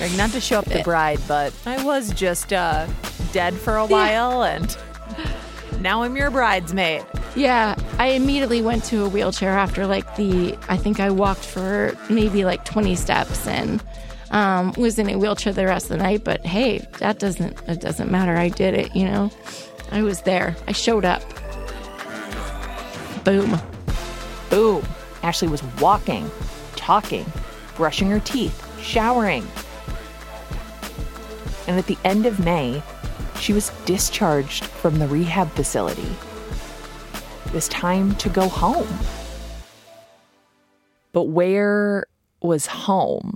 like, 0.00 0.16
not 0.16 0.30
to 0.30 0.40
show 0.40 0.58
up 0.58 0.64
the 0.64 0.82
bride, 0.82 1.20
but 1.28 1.52
I 1.66 1.82
was 1.84 2.12
just 2.12 2.52
uh, 2.52 2.86
dead 3.32 3.54
for 3.54 3.76
a 3.76 3.86
while 3.86 4.44
yeah. 4.44 4.56
and 4.56 4.76
now 5.80 6.02
I'm 6.02 6.16
your 6.16 6.30
bridesmaid. 6.30 7.04
Yeah, 7.36 7.76
I 7.98 8.08
immediately 8.08 8.62
went 8.62 8.84
to 8.84 9.04
a 9.04 9.08
wheelchair 9.08 9.50
after 9.50 9.86
like 9.86 10.16
the, 10.16 10.56
I 10.68 10.76
think 10.76 11.00
I 11.00 11.10
walked 11.10 11.44
for 11.44 11.96
maybe 12.08 12.44
like 12.44 12.64
20 12.64 12.94
steps 12.96 13.46
and 13.46 13.82
um, 14.30 14.72
was 14.76 14.98
in 14.98 15.08
a 15.10 15.18
wheelchair 15.18 15.52
the 15.52 15.66
rest 15.66 15.90
of 15.90 15.98
the 15.98 16.04
night. 16.04 16.24
But 16.24 16.44
hey, 16.46 16.86
that 16.98 17.18
doesn't, 17.18 17.60
it 17.68 17.80
doesn't 17.80 18.10
matter. 18.10 18.36
I 18.36 18.48
did 18.48 18.74
it, 18.74 18.94
you 18.94 19.04
know? 19.04 19.30
I 19.94 20.02
was 20.02 20.22
there. 20.22 20.56
I 20.66 20.72
showed 20.72 21.04
up. 21.04 21.22
Boom. 23.22 23.60
Boom. 24.50 24.84
Ashley 25.22 25.46
was 25.46 25.62
walking, 25.80 26.28
talking, 26.74 27.24
brushing 27.76 28.10
her 28.10 28.18
teeth, 28.18 28.60
showering. 28.82 29.46
And 31.68 31.78
at 31.78 31.86
the 31.86 31.96
end 32.02 32.26
of 32.26 32.44
May, 32.44 32.82
she 33.38 33.52
was 33.52 33.70
discharged 33.84 34.64
from 34.64 34.98
the 34.98 35.06
rehab 35.06 35.48
facility. 35.52 36.16
It 37.46 37.52
was 37.52 37.68
time 37.68 38.16
to 38.16 38.28
go 38.28 38.48
home. 38.48 38.98
But 41.12 41.28
where 41.28 42.06
was 42.42 42.66
home? 42.66 43.34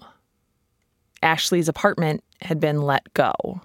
Ashley's 1.22 1.68
apartment 1.68 2.24
had 2.40 2.58
been 2.58 2.82
let 2.82 3.14
go. 3.14 3.60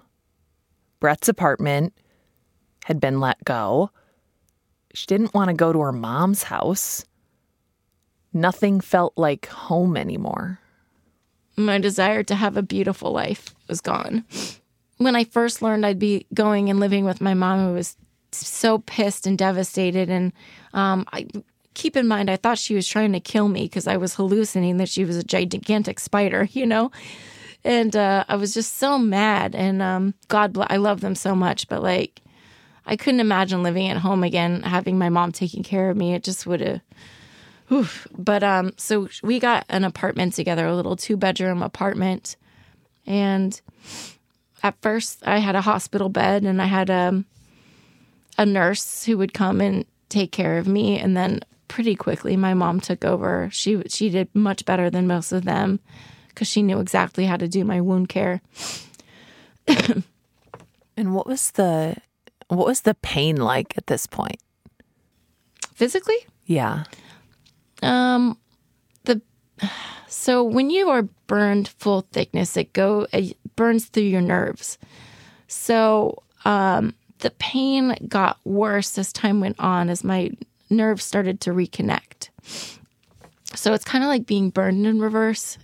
Brett's 1.00 1.28
apartment 1.28 1.92
had 2.84 3.00
been 3.00 3.18
let 3.18 3.42
go. 3.44 3.90
She 4.92 5.06
didn't 5.06 5.32
want 5.32 5.48
to 5.48 5.54
go 5.54 5.72
to 5.72 5.80
her 5.80 5.92
mom's 5.92 6.42
house. 6.42 7.06
Nothing 8.34 8.78
felt 8.80 9.14
like 9.16 9.46
home 9.46 9.96
anymore. 9.96 10.58
My 11.56 11.78
desire 11.78 12.22
to 12.24 12.34
have 12.34 12.58
a 12.58 12.62
beautiful 12.62 13.10
life 13.10 13.54
was 13.68 13.80
gone. 13.80 14.24
When 14.98 15.16
I 15.16 15.24
first 15.24 15.62
learned 15.62 15.86
I'd 15.86 15.98
be 15.98 16.26
going 16.34 16.68
and 16.68 16.78
living 16.78 17.06
with 17.06 17.22
my 17.22 17.32
mom, 17.32 17.70
I 17.70 17.72
was 17.72 17.96
so 18.32 18.78
pissed 18.78 19.26
and 19.26 19.38
devastated. 19.38 20.10
And 20.10 20.34
um, 20.74 21.06
I 21.10 21.26
keep 21.72 21.96
in 21.96 22.06
mind, 22.06 22.30
I 22.30 22.36
thought 22.36 22.58
she 22.58 22.74
was 22.74 22.86
trying 22.86 23.12
to 23.12 23.20
kill 23.20 23.48
me 23.48 23.62
because 23.62 23.86
I 23.86 23.96
was 23.96 24.16
hallucinating 24.16 24.76
that 24.76 24.90
she 24.90 25.06
was 25.06 25.16
a 25.16 25.24
gigantic 25.24 26.00
spider, 26.00 26.44
you 26.52 26.66
know? 26.66 26.90
And 27.64 27.96
uh, 27.96 28.26
I 28.28 28.36
was 28.36 28.52
just 28.52 28.76
so 28.76 28.98
mad. 28.98 29.54
And 29.54 29.80
um, 29.80 30.12
God 30.28 30.52
bless, 30.52 30.68
I 30.68 30.76
love 30.76 31.00
them 31.00 31.14
so 31.14 31.34
much, 31.34 31.66
but 31.66 31.82
like, 31.82 32.20
I 32.86 32.96
couldn't 32.96 33.20
imagine 33.20 33.62
living 33.62 33.88
at 33.88 33.96
home 33.98 34.22
again, 34.22 34.62
having 34.62 34.98
my 34.98 35.08
mom 35.08 35.32
taking 35.32 35.62
care 35.62 35.90
of 35.90 35.96
me. 35.96 36.14
It 36.14 36.24
just 36.24 36.46
would 36.46 36.60
have. 36.60 36.80
But 38.16 38.42
um, 38.42 38.72
so 38.76 39.08
we 39.22 39.40
got 39.40 39.64
an 39.68 39.84
apartment 39.84 40.34
together, 40.34 40.66
a 40.66 40.76
little 40.76 40.96
two 40.96 41.16
bedroom 41.16 41.62
apartment, 41.62 42.36
and 43.06 43.58
at 44.62 44.80
first 44.82 45.26
I 45.26 45.38
had 45.38 45.54
a 45.54 45.62
hospital 45.62 46.08
bed 46.08 46.44
and 46.44 46.60
I 46.60 46.66
had 46.66 46.90
a 46.90 47.08
um, 47.08 47.24
a 48.36 48.44
nurse 48.44 49.04
who 49.04 49.16
would 49.18 49.32
come 49.32 49.60
and 49.60 49.84
take 50.08 50.32
care 50.32 50.58
of 50.58 50.66
me, 50.66 50.98
and 50.98 51.16
then 51.16 51.40
pretty 51.68 51.94
quickly 51.94 52.36
my 52.36 52.52
mom 52.52 52.80
took 52.80 53.04
over. 53.04 53.48
She 53.52 53.82
she 53.88 54.10
did 54.10 54.28
much 54.34 54.64
better 54.64 54.90
than 54.90 55.06
most 55.06 55.32
of 55.32 55.44
them 55.44 55.80
because 56.28 56.48
she 56.48 56.62
knew 56.62 56.80
exactly 56.80 57.26
how 57.26 57.36
to 57.36 57.48
do 57.48 57.64
my 57.64 57.80
wound 57.80 58.08
care. 58.08 58.42
and 60.96 61.14
what 61.14 61.26
was 61.26 61.52
the 61.52 61.96
what 62.56 62.66
was 62.66 62.82
the 62.82 62.94
pain 62.94 63.36
like 63.36 63.76
at 63.76 63.86
this 63.86 64.06
point? 64.06 64.40
Physically? 65.74 66.26
Yeah. 66.46 66.84
Um, 67.82 68.38
the 69.04 69.20
so 70.08 70.42
when 70.44 70.70
you 70.70 70.90
are 70.90 71.02
burned 71.26 71.68
full 71.68 72.02
thickness, 72.12 72.56
it 72.56 72.72
go 72.72 73.06
it 73.12 73.36
burns 73.56 73.86
through 73.86 74.04
your 74.04 74.20
nerves. 74.20 74.78
So 75.48 76.22
um, 76.44 76.94
the 77.18 77.30
pain 77.30 77.96
got 78.08 78.38
worse 78.44 78.98
as 78.98 79.12
time 79.12 79.40
went 79.40 79.58
on, 79.58 79.88
as 79.88 80.04
my 80.04 80.30
nerves 80.70 81.04
started 81.04 81.40
to 81.42 81.50
reconnect. 81.50 82.28
So 83.54 83.72
it's 83.72 83.84
kind 83.84 84.04
of 84.04 84.08
like 84.08 84.26
being 84.26 84.50
burned 84.50 84.86
in 84.86 85.00
reverse. 85.00 85.58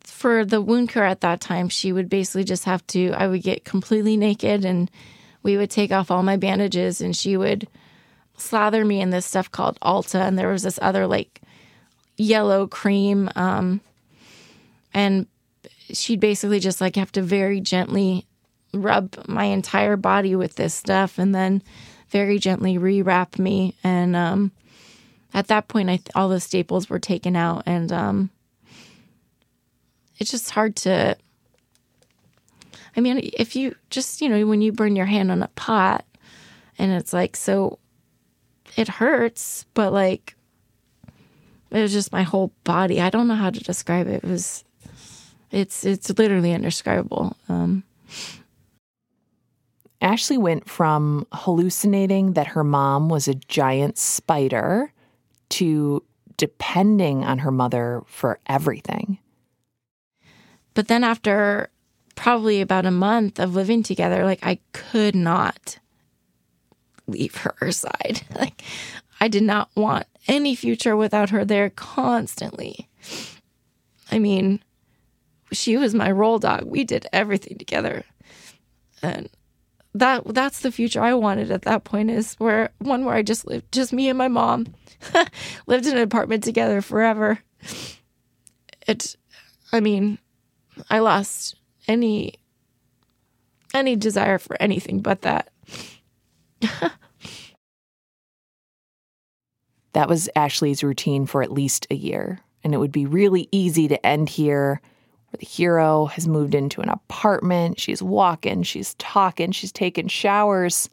For 0.00 0.44
the 0.44 0.60
wound 0.60 0.88
care 0.88 1.04
at 1.04 1.20
that 1.20 1.40
time, 1.40 1.68
she 1.68 1.92
would 1.92 2.08
basically 2.08 2.44
just 2.44 2.64
have 2.64 2.84
to, 2.88 3.12
I 3.12 3.28
would 3.28 3.42
get 3.42 3.64
completely 3.64 4.16
naked 4.16 4.64
and 4.64 4.90
we 5.42 5.56
would 5.56 5.70
take 5.70 5.92
off 5.92 6.10
all 6.10 6.22
my 6.22 6.36
bandages 6.36 7.00
and 7.00 7.16
she 7.16 7.36
would 7.36 7.68
slather 8.36 8.84
me 8.84 9.00
in 9.00 9.10
this 9.10 9.26
stuff 9.26 9.50
called 9.50 9.78
Alta, 9.82 10.20
and 10.20 10.38
there 10.38 10.48
was 10.48 10.62
this 10.62 10.78
other 10.80 11.06
like 11.06 11.40
yellow 12.16 12.66
cream. 12.66 13.30
Um, 13.36 13.80
and 14.94 15.26
she'd 15.92 16.20
basically 16.20 16.60
just 16.60 16.80
like 16.80 16.96
have 16.96 17.12
to 17.12 17.22
very 17.22 17.60
gently 17.60 18.26
rub 18.72 19.14
my 19.26 19.44
entire 19.44 19.96
body 19.96 20.34
with 20.36 20.56
this 20.56 20.74
stuff 20.74 21.18
and 21.18 21.34
then 21.34 21.62
very 22.10 22.38
gently 22.38 22.78
rewrap 22.78 23.38
me. 23.38 23.74
And 23.82 24.16
um, 24.16 24.52
at 25.34 25.48
that 25.48 25.68
point, 25.68 25.90
I 25.90 25.96
th- 25.96 26.10
all 26.14 26.28
the 26.28 26.40
staples 26.40 26.88
were 26.88 26.98
taken 26.98 27.36
out, 27.36 27.62
and 27.66 27.92
um, 27.92 28.30
it's 30.18 30.30
just 30.30 30.50
hard 30.50 30.76
to. 30.76 31.16
I 32.98 33.00
mean, 33.00 33.30
if 33.34 33.54
you 33.54 33.76
just, 33.90 34.20
you 34.20 34.28
know, 34.28 34.44
when 34.44 34.60
you 34.60 34.72
burn 34.72 34.96
your 34.96 35.06
hand 35.06 35.30
on 35.30 35.40
a 35.40 35.46
pot 35.54 36.04
and 36.80 36.90
it's 36.90 37.12
like 37.12 37.36
so 37.36 37.78
it 38.76 38.88
hurts, 38.88 39.66
but 39.72 39.92
like 39.92 40.34
it 41.70 41.80
was 41.80 41.92
just 41.92 42.10
my 42.10 42.24
whole 42.24 42.52
body. 42.64 43.00
I 43.00 43.10
don't 43.10 43.28
know 43.28 43.36
how 43.36 43.50
to 43.50 43.60
describe 43.60 44.08
it. 44.08 44.24
It 44.24 44.28
was 44.28 44.64
it's 45.52 45.84
it's 45.84 46.10
literally 46.18 46.50
indescribable. 46.50 47.36
Um, 47.48 47.84
Ashley 50.00 50.36
went 50.36 50.68
from 50.68 51.24
hallucinating 51.30 52.32
that 52.32 52.48
her 52.48 52.64
mom 52.64 53.08
was 53.08 53.28
a 53.28 53.34
giant 53.34 53.96
spider 53.96 54.92
to 55.50 56.02
depending 56.36 57.22
on 57.22 57.38
her 57.38 57.52
mother 57.52 58.02
for 58.06 58.40
everything. 58.48 59.20
But 60.74 60.88
then 60.88 61.04
after 61.04 61.70
probably 62.18 62.60
about 62.60 62.84
a 62.84 62.90
month 62.90 63.38
of 63.38 63.54
living 63.54 63.80
together, 63.80 64.24
like 64.24 64.40
I 64.42 64.58
could 64.72 65.14
not 65.14 65.78
leave 67.06 67.36
her 67.36 67.70
side. 67.70 68.22
Like, 68.34 68.62
I 69.20 69.28
did 69.28 69.42
not 69.42 69.70
want 69.74 70.06
any 70.28 70.54
future 70.54 70.96
without 70.96 71.30
her 71.30 71.44
there 71.44 71.70
constantly. 71.70 72.88
I 74.10 74.18
mean, 74.18 74.62
she 75.52 75.76
was 75.76 75.94
my 75.94 76.10
roll 76.10 76.38
dog. 76.38 76.64
We 76.64 76.84
did 76.84 77.06
everything 77.12 77.56
together. 77.58 78.04
And 79.02 79.28
that 79.94 80.22
that's 80.26 80.60
the 80.60 80.72
future 80.72 81.02
I 81.02 81.14
wanted 81.14 81.50
at 81.50 81.62
that 81.62 81.84
point 81.84 82.10
is 82.10 82.34
where 82.34 82.70
one 82.78 83.04
where 83.04 83.14
I 83.14 83.22
just 83.22 83.46
lived 83.46 83.72
just 83.72 83.92
me 83.92 84.08
and 84.08 84.18
my 84.18 84.28
mom 84.28 84.66
lived 85.66 85.86
in 85.86 85.96
an 85.96 86.02
apartment 86.02 86.44
together 86.44 86.80
forever. 86.80 87.38
It 88.86 89.16
I 89.72 89.80
mean, 89.80 90.18
I 90.90 90.98
lost 91.00 91.57
any 91.88 92.34
any 93.74 93.96
desire 93.96 94.38
for 94.38 94.56
anything 94.60 95.00
but 95.00 95.22
that. 95.22 95.50
that 99.92 100.08
was 100.08 100.28
Ashley's 100.34 100.82
routine 100.82 101.26
for 101.26 101.42
at 101.42 101.52
least 101.52 101.86
a 101.90 101.94
year, 101.94 102.40
and 102.64 102.74
it 102.74 102.78
would 102.78 102.92
be 102.92 103.06
really 103.06 103.48
easy 103.52 103.88
to 103.88 104.06
end 104.06 104.28
here 104.28 104.80
where 105.30 105.38
the 105.38 105.46
hero 105.46 106.06
has 106.06 106.26
moved 106.26 106.54
into 106.54 106.80
an 106.80 106.88
apartment. 106.88 107.78
She's 107.78 108.02
walking, 108.02 108.62
she's 108.62 108.94
talking, 108.94 109.52
she's 109.52 109.72
taking 109.72 110.08
showers. 110.08 110.88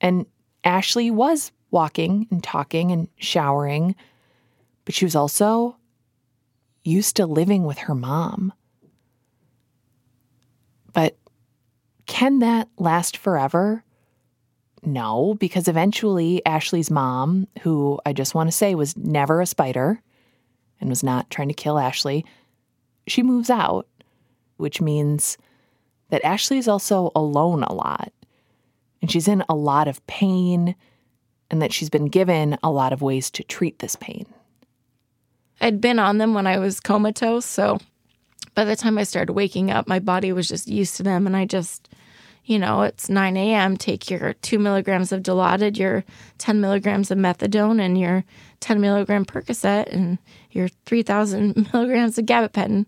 And 0.00 0.26
Ashley 0.64 1.10
was 1.10 1.52
walking 1.70 2.26
and 2.30 2.42
talking 2.42 2.90
and 2.90 3.08
showering, 3.18 3.94
but 4.84 4.94
she 4.94 5.04
was 5.04 5.14
also 5.14 5.76
used 6.82 7.16
to 7.16 7.26
living 7.26 7.64
with 7.64 7.78
her 7.78 7.94
mom. 7.94 8.52
But 10.92 11.16
can 12.06 12.40
that 12.40 12.68
last 12.78 13.16
forever? 13.16 13.84
No, 14.84 15.34
because 15.34 15.68
eventually 15.68 16.44
Ashley's 16.44 16.90
mom, 16.90 17.46
who 17.60 18.00
I 18.04 18.12
just 18.12 18.34
want 18.34 18.48
to 18.48 18.56
say 18.56 18.74
was 18.74 18.96
never 18.96 19.40
a 19.40 19.46
spider 19.46 20.00
and 20.80 20.90
was 20.90 21.02
not 21.02 21.30
trying 21.30 21.48
to 21.48 21.54
kill 21.54 21.78
Ashley, 21.78 22.24
she 23.06 23.22
moves 23.22 23.48
out, 23.50 23.86
which 24.56 24.80
means 24.80 25.38
that 26.10 26.24
Ashley 26.24 26.58
is 26.58 26.68
also 26.68 27.10
alone 27.14 27.62
a 27.62 27.72
lot. 27.72 28.12
And 29.00 29.10
she's 29.10 29.28
in 29.28 29.44
a 29.48 29.54
lot 29.54 29.88
of 29.88 30.04
pain, 30.06 30.76
and 31.50 31.60
that 31.60 31.72
she's 31.72 31.90
been 31.90 32.06
given 32.06 32.58
a 32.62 32.70
lot 32.70 32.92
of 32.92 33.02
ways 33.02 33.30
to 33.32 33.42
treat 33.42 33.78
this 33.78 33.96
pain. 33.96 34.26
I'd 35.60 35.80
been 35.80 35.98
on 35.98 36.18
them 36.18 36.34
when 36.34 36.46
I 36.46 36.58
was 36.58 36.80
comatose, 36.80 37.44
so 37.44 37.78
by 38.54 38.64
the 38.64 38.76
time 38.76 38.98
I 38.98 39.04
started 39.04 39.32
waking 39.32 39.70
up, 39.70 39.88
my 39.88 39.98
body 39.98 40.32
was 40.32 40.48
just 40.48 40.68
used 40.68 40.96
to 40.96 41.02
them, 41.02 41.26
and 41.26 41.36
I 41.36 41.44
just 41.44 41.88
you 42.44 42.58
know, 42.58 42.82
it's 42.82 43.08
9 43.08 43.36
a.m., 43.36 43.76
take 43.76 44.10
your 44.10 44.32
two 44.34 44.58
milligrams 44.58 45.12
of 45.12 45.22
Dilaudid, 45.22 45.76
your 45.78 46.04
10 46.38 46.60
milligrams 46.60 47.10
of 47.10 47.18
methadone, 47.18 47.80
and 47.80 47.98
your 47.98 48.24
10 48.60 48.80
milligram 48.80 49.24
Percocet, 49.24 49.92
and 49.92 50.18
your 50.50 50.68
3,000 50.86 51.70
milligrams 51.72 52.18
of 52.18 52.26
gabapentin, 52.26 52.86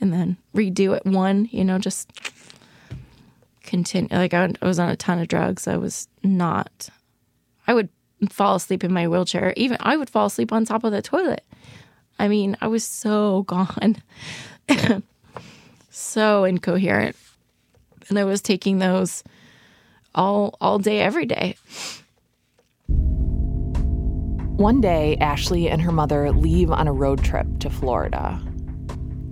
and 0.00 0.12
then 0.12 0.36
redo 0.54 0.96
it 0.96 1.06
one, 1.06 1.48
you 1.52 1.64
know, 1.64 1.78
just 1.78 2.10
continue. 3.62 4.08
Like, 4.10 4.34
I 4.34 4.52
was 4.62 4.80
on 4.80 4.88
a 4.88 4.96
ton 4.96 5.20
of 5.20 5.28
drugs. 5.28 5.68
I 5.68 5.76
was 5.76 6.08
not, 6.24 6.88
I 7.68 7.74
would 7.74 7.88
fall 8.30 8.56
asleep 8.56 8.82
in 8.82 8.92
my 8.92 9.06
wheelchair. 9.06 9.54
Even 9.56 9.76
I 9.80 9.96
would 9.96 10.10
fall 10.10 10.26
asleep 10.26 10.52
on 10.52 10.64
top 10.64 10.82
of 10.82 10.90
the 10.90 11.02
toilet. 11.02 11.44
I 12.18 12.26
mean, 12.26 12.56
I 12.60 12.66
was 12.66 12.84
so 12.84 13.42
gone, 13.46 14.02
so 15.90 16.44
incoherent 16.44 17.16
and 18.12 18.18
I 18.18 18.24
was 18.24 18.42
taking 18.42 18.78
those 18.78 19.24
all 20.14 20.56
all 20.60 20.78
day 20.78 21.00
every 21.00 21.26
day. 21.26 21.56
One 24.56 24.80
day, 24.80 25.16
Ashley 25.16 25.68
and 25.68 25.80
her 25.80 25.92
mother 25.92 26.30
leave 26.30 26.70
on 26.70 26.86
a 26.86 26.92
road 26.92 27.24
trip 27.24 27.46
to 27.60 27.70
Florida. 27.70 28.40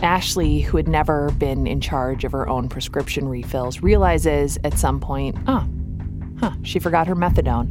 Ashley, 0.01 0.61
who 0.61 0.79
had 0.79 0.89
never 0.89 1.31
been 1.33 1.67
in 1.67 1.83
charge 1.83 2.25
of 2.25 2.33
her 2.33 2.49
own 2.49 2.71
prescription 2.71 3.29
refills, 3.29 3.83
realizes 3.83 4.59
at 4.65 4.79
some 4.79 4.99
point, 4.99 5.37
oh, 5.47 5.69
huh, 6.39 6.53
she 6.63 6.79
forgot 6.79 7.07
her 7.07 7.15
methadone. 7.15 7.71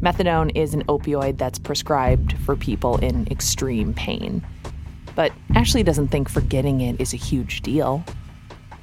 Methadone 0.00 0.50
is 0.54 0.72
an 0.72 0.82
opioid 0.84 1.36
that's 1.36 1.58
prescribed 1.58 2.38
for 2.38 2.56
people 2.56 2.96
in 2.98 3.28
extreme 3.30 3.92
pain. 3.92 4.42
But 5.16 5.32
Ashley 5.54 5.82
doesn't 5.82 6.08
think 6.08 6.28
forgetting 6.28 6.82
it 6.82 7.00
is 7.00 7.12
a 7.12 7.16
huge 7.16 7.62
deal. 7.62 8.04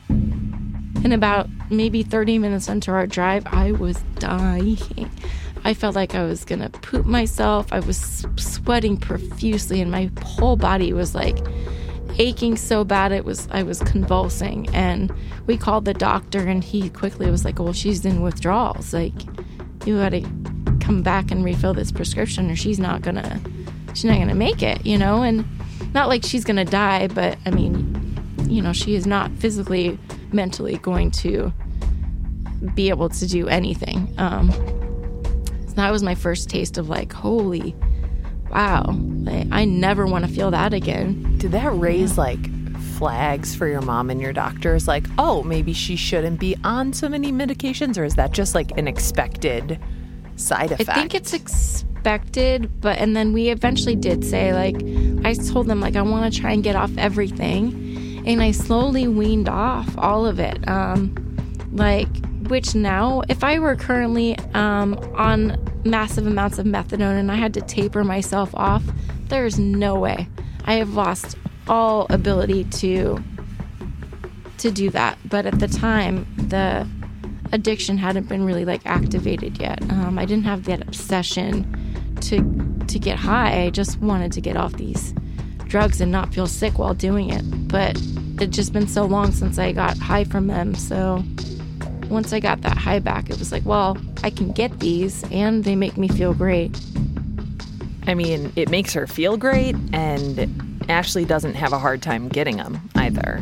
And 0.10 1.14
about 1.14 1.48
maybe 1.70 2.02
30 2.02 2.40
minutes 2.40 2.68
into 2.68 2.92
our 2.92 3.06
drive, 3.06 3.46
I 3.48 3.72
was 3.72 4.02
dying. 4.20 5.10
I 5.64 5.74
felt 5.74 5.96
like 5.96 6.16
I 6.16 6.24
was 6.24 6.44
gonna 6.44 6.70
poop 6.70 7.06
myself. 7.06 7.72
I 7.72 7.80
was 7.80 8.26
sweating 8.36 8.98
profusely, 8.98 9.80
and 9.80 9.92
my 9.92 10.10
whole 10.24 10.58
body 10.58 10.92
was 10.92 11.16
like 11.16 11.38
aching 12.18 12.58
so 12.58 12.84
bad 12.84 13.12
it 13.12 13.26
was 13.26 13.48
I 13.52 13.64
was 13.64 13.80
convulsing. 13.80 14.68
And 14.74 15.14
we 15.46 15.56
called 15.58 15.86
the 15.86 15.94
doctor, 15.94 16.40
and 16.40 16.64
he 16.64 16.90
quickly 16.90 17.30
was 17.30 17.46
like, 17.46 17.60
"Well, 17.60 17.74
she's 17.74 18.06
in 18.06 18.22
withdrawals. 18.22 18.94
Like, 18.94 19.14
you 19.86 19.98
got 19.98 20.10
to 20.10 20.22
come 20.80 21.02
back 21.02 21.32
and 21.32 21.46
refill 21.46 21.74
this 21.74 21.92
prescription, 21.92 22.50
or 22.50 22.56
she's 22.56 22.80
not 22.80 23.02
gonna 23.02 23.40
she's 23.94 24.06
not 24.06 24.18
gonna 24.18 24.36
make 24.36 24.64
it." 24.64 24.86
You 24.86 24.98
know, 24.98 25.22
and 25.22 25.46
not 25.94 26.10
like 26.10 26.24
she's 26.24 26.44
gonna 26.44 26.66
die, 26.66 27.08
but 27.08 27.38
I 27.46 27.52
mean, 27.52 28.00
you 28.48 28.62
know, 28.62 28.74
she 28.74 28.96
is 28.96 29.08
not 29.08 29.32
physically 29.32 29.98
mentally 30.32 30.78
going 30.78 31.12
to 31.12 31.54
be 32.76 32.90
able 32.90 33.10
to 33.10 33.28
do 33.28 33.48
anything. 33.48 34.14
Um, 34.18 34.52
so 35.68 35.74
that 35.76 35.92
was 35.92 36.04
my 36.04 36.16
first 36.16 36.50
taste 36.50 36.78
of 36.78 36.90
like, 36.90 37.12
holy, 37.12 37.76
wow, 38.52 38.86
I, 39.28 39.48
I 39.52 39.66
never 39.66 40.06
want 40.06 40.26
to 40.26 40.32
feel 40.32 40.52
that 40.52 40.74
again. 40.74 41.38
Did 41.40 41.52
that 41.52 41.72
raise 41.74 42.18
like 42.18 42.40
flags 42.98 43.56
for 43.56 43.68
your 43.68 43.82
mom 43.82 44.10
and 44.10 44.22
your 44.22 44.34
doctors? 44.34 44.88
Like, 44.88 45.06
oh, 45.18 45.44
maybe 45.44 45.74
she 45.74 45.96
shouldn't 45.96 46.40
be 46.40 46.56
on 46.64 46.94
so 46.94 47.10
many 47.10 47.32
medications, 47.32 47.98
or 47.98 48.04
is 48.04 48.16
that 48.16 48.32
just 48.32 48.54
like 48.56 48.78
an 48.78 48.88
expected 48.88 49.80
side 50.36 50.72
effect? 50.72 50.90
I 50.90 50.94
think 50.94 51.16
it's 51.16 51.34
expected, 51.34 52.82
but 52.82 52.98
and 53.00 53.16
then 53.16 53.34
we 53.34 53.50
eventually 53.50 53.96
did 53.96 54.24
say 54.24 54.54
like, 54.54 54.80
I 55.24 55.34
told 55.34 55.68
them 55.68 55.80
like 55.80 55.96
I 55.96 56.02
want 56.02 56.34
to 56.34 56.40
try 56.40 56.52
and 56.52 56.64
get 56.64 56.76
off 56.76 56.92
everything 56.98 57.84
and 58.26 58.42
I 58.42 58.52
slowly 58.52 59.08
weaned 59.08 59.50
off 59.50 59.98
all 59.98 60.26
of 60.26 60.40
it. 60.40 60.68
Um, 60.68 61.16
like, 61.72 62.08
which 62.48 62.76
now, 62.76 63.24
if 63.30 63.44
I 63.44 63.60
were 63.60 63.76
currently 63.76 64.38
um, 64.54 64.94
on 65.16 65.58
massive 65.86 66.28
amounts 66.28 66.58
of 66.58 66.66
methadone 66.66 67.20
and 67.20 67.32
I 67.32 67.36
had 67.36 67.54
to 67.56 67.62
taper 67.62 68.04
myself 68.04 68.54
off, 68.54 68.84
there's 69.28 69.60
no 69.60 69.96
way. 69.96 70.28
I 70.66 70.76
have 70.76 70.94
lost 70.94 71.38
all 71.68 72.06
ability 72.10 72.66
to 72.66 73.24
to 74.60 74.72
do 74.72 74.90
that. 74.92 75.18
But 75.26 75.46
at 75.46 75.60
the 75.60 75.68
time, 75.68 76.26
the 76.38 76.88
addiction 77.52 77.98
hadn't 77.98 78.30
been 78.30 78.46
really 78.46 78.64
like 78.64 78.86
activated 78.86 79.60
yet. 79.60 79.82
Um, 79.92 80.18
I 80.18 80.26
didn't 80.26 80.46
have 80.46 80.64
that 80.66 80.82
obsession 80.82 82.16
to 82.22 82.42
to 82.90 83.00
get 83.00 83.18
high. 83.18 83.64
I 83.64 83.70
just 83.70 84.00
wanted 84.00 84.32
to 84.34 84.42
get 84.42 84.58
off 84.58 84.74
these 84.74 85.14
drugs 85.68 86.02
and 86.02 86.12
not 86.12 86.34
feel 86.34 86.48
sick 86.48 86.78
while 86.78 86.94
doing 86.94 87.30
it. 87.30 87.44
But 87.68 87.98
it'd 88.36 88.52
just 88.52 88.74
been 88.74 88.88
so 88.88 89.06
long 89.06 89.32
since 89.32 89.58
I 89.58 89.72
got 89.72 89.98
high 89.98 90.24
from 90.24 90.48
them. 90.48 90.76
So 90.76 91.24
once 92.10 92.34
I 92.34 92.40
got 92.40 92.62
that 92.62 92.78
high 92.78 93.00
back, 93.00 93.30
it 93.30 93.40
was 93.40 93.52
like, 93.52 93.66
well, 93.66 93.98
I 94.24 94.30
can 94.30 94.52
get 94.52 94.80
these 94.80 95.24
and 95.32 95.64
they 95.64 95.76
make 95.76 95.98
me 95.98 96.08
feel 96.08 96.34
great. 96.34 96.80
I 98.06 98.14
mean, 98.14 98.52
it 98.56 98.70
makes 98.70 98.94
her 98.94 99.08
feel 99.08 99.38
great, 99.38 99.78
and 99.94 100.84
Ashley 100.90 101.24
doesn't 101.24 101.54
have 101.54 101.72
a 101.72 101.80
hard 101.80 102.02
time 102.02 102.28
getting 102.28 102.58
them 102.58 102.90
either. 102.96 103.42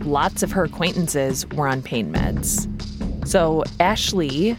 Lots 0.00 0.42
of 0.42 0.52
her 0.52 0.64
acquaintances 0.64 1.46
were 1.48 1.66
on 1.66 1.80
pain 1.82 2.12
meds. 2.12 2.68
So 3.26 3.64
Ashley 3.80 4.56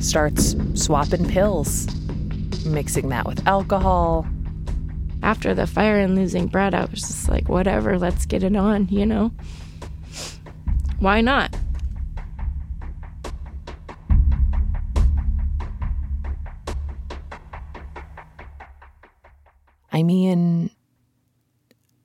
starts 0.00 0.54
swapping 0.74 1.26
pills, 1.26 1.86
mixing 2.64 3.08
that 3.10 3.26
with 3.26 3.46
alcohol, 3.46 4.26
after 5.22 5.54
the 5.54 5.66
fire 5.66 5.98
and 5.98 6.14
losing 6.14 6.46
Brett, 6.46 6.74
I 6.74 6.84
was 6.86 7.00
just 7.00 7.28
like, 7.28 7.48
whatever, 7.48 7.98
let's 7.98 8.26
get 8.26 8.42
it 8.42 8.56
on, 8.56 8.88
you 8.88 9.06
know? 9.06 9.32
Why 10.98 11.20
not? 11.20 11.54
I 19.92 20.02
mean, 20.02 20.70